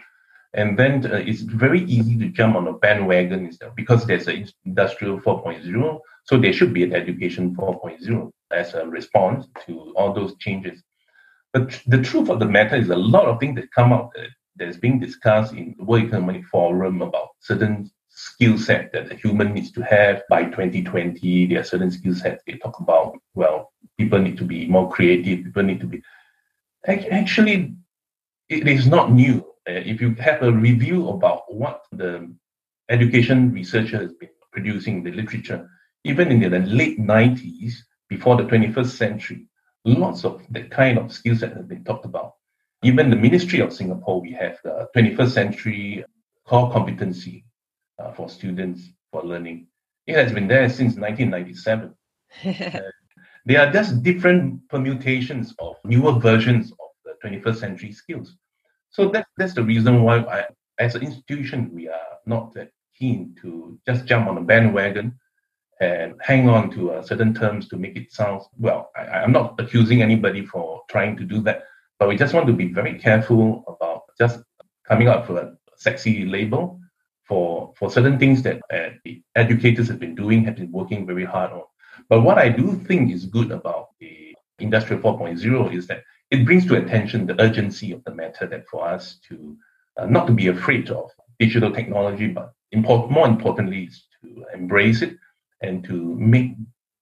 [0.56, 5.20] and then uh, it's very easy to jump on a bandwagon because there's an industrial
[5.20, 6.00] 4.0.
[6.24, 10.82] So there should be an education 4.0 as a response to all those changes.
[11.52, 14.22] But the truth of the matter is a lot of things that come out uh,
[14.56, 19.52] that's being discussed in the World Economic Forum about certain skill set that a human
[19.52, 21.46] needs to have by 2020.
[21.48, 23.18] There are certain skill sets they talk about.
[23.34, 25.44] Well, people need to be more creative.
[25.44, 26.02] People need to be.
[26.86, 27.74] Actually,
[28.48, 32.32] it is not new uh, if you have a review about what the
[32.88, 35.68] education researcher has been producing in the literature,
[36.04, 37.74] even in the late 90s,
[38.08, 39.46] before the 21st century,
[39.84, 42.34] lots of the kind of skill set has been talked about.
[42.84, 46.04] Even the Ministry of Singapore, we have the 21st century
[46.46, 47.44] core competency
[47.98, 49.66] uh, for students for learning.
[50.06, 51.94] It has been there since 1997.
[52.76, 52.80] uh,
[53.44, 56.72] they are just different permutations of newer versions
[57.26, 58.36] 21st century skills.
[58.90, 60.44] So that's that's the reason why I,
[60.78, 65.18] as an institution, we are not that keen to just jump on a bandwagon
[65.80, 68.90] and hang on to uh, certain terms to make it sound well.
[68.96, 71.64] I, I'm not accusing anybody for trying to do that,
[71.98, 74.40] but we just want to be very careful about just
[74.88, 76.80] coming up with a sexy label
[77.28, 78.90] for for certain things that uh,
[79.34, 81.64] educators have been doing, have been working very hard on.
[82.08, 86.66] But what I do think is good about the Industrial 4.0 is that it brings
[86.66, 89.56] to attention the urgency of the matter that for us to
[89.96, 95.02] uh, not to be afraid of digital technology, but import, more importantly, is to embrace
[95.02, 95.16] it
[95.62, 96.52] and to make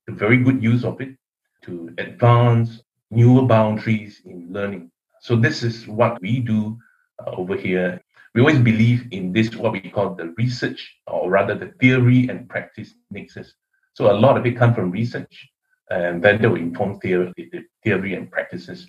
[0.07, 1.15] a very good use of it
[1.63, 2.81] to advance
[3.11, 4.91] newer boundaries in learning.
[5.21, 6.77] So this is what we do
[7.19, 8.01] uh, over here.
[8.33, 12.47] We always believe in this, what we call the research, or rather the theory and
[12.47, 13.53] practice nexus.
[13.93, 15.49] So a lot of it comes from research,
[15.89, 18.85] and then they will inform theory, the theory and practices.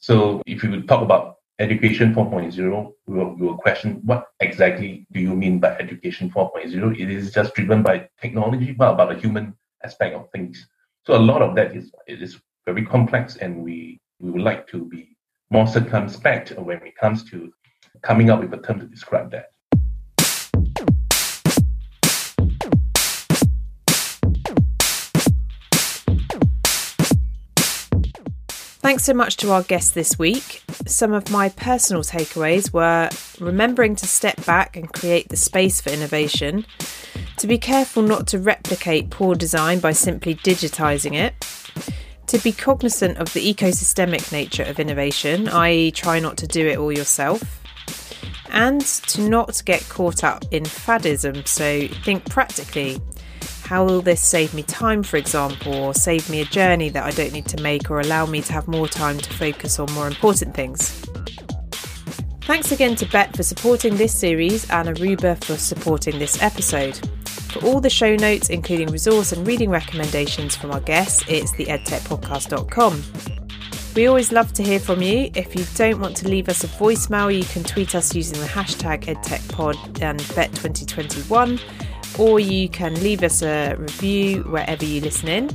[0.00, 5.20] So if you talk about education 4.0, we will, we will question what exactly do
[5.20, 6.98] you mean by education 4.0?
[6.98, 9.54] It is just driven by technology, but about the human
[9.84, 10.66] aspect of things.
[11.06, 14.66] So a lot of that is it is very complex, and we we would like
[14.68, 15.16] to be
[15.50, 17.52] more circumspect when it comes to
[18.02, 19.46] coming up with a term to describe that.
[28.90, 30.64] Thanks so much to our guests this week.
[30.84, 33.08] Some of my personal takeaways were
[33.38, 36.66] remembering to step back and create the space for innovation,
[37.36, 41.46] to be careful not to replicate poor design by simply digitising it,
[42.26, 46.76] to be cognizant of the ecosystemic nature of innovation, i.e., try not to do it
[46.76, 47.62] all yourself,
[48.50, 53.00] and to not get caught up in faddism, so think practically.
[53.70, 57.12] How will this save me time, for example, or save me a journey that I
[57.12, 60.08] don't need to make, or allow me to have more time to focus on more
[60.08, 60.90] important things?
[62.40, 66.96] Thanks again to Bett for supporting this series and Aruba for supporting this episode.
[67.28, 73.04] For all the show notes, including resource and reading recommendations from our guests, it's theedtechpodcast.com.
[73.94, 75.30] We always love to hear from you.
[75.36, 78.46] If you don't want to leave us a voicemail, you can tweet us using the
[78.46, 81.60] hashtag EdTechPod and Bett2021
[82.18, 85.50] or you can leave us a review wherever you listen in.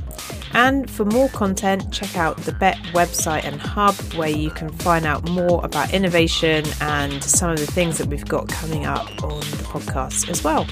[0.52, 5.04] And for more content, check out the Bett website and hub where you can find
[5.04, 9.40] out more about innovation and some of the things that we've got coming up on
[9.40, 10.66] the podcast as well.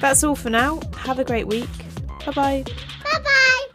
[0.00, 0.80] That's all for now.
[0.98, 1.68] Have a great week.
[2.24, 2.64] Bye bye.
[3.04, 3.66] Bye bye.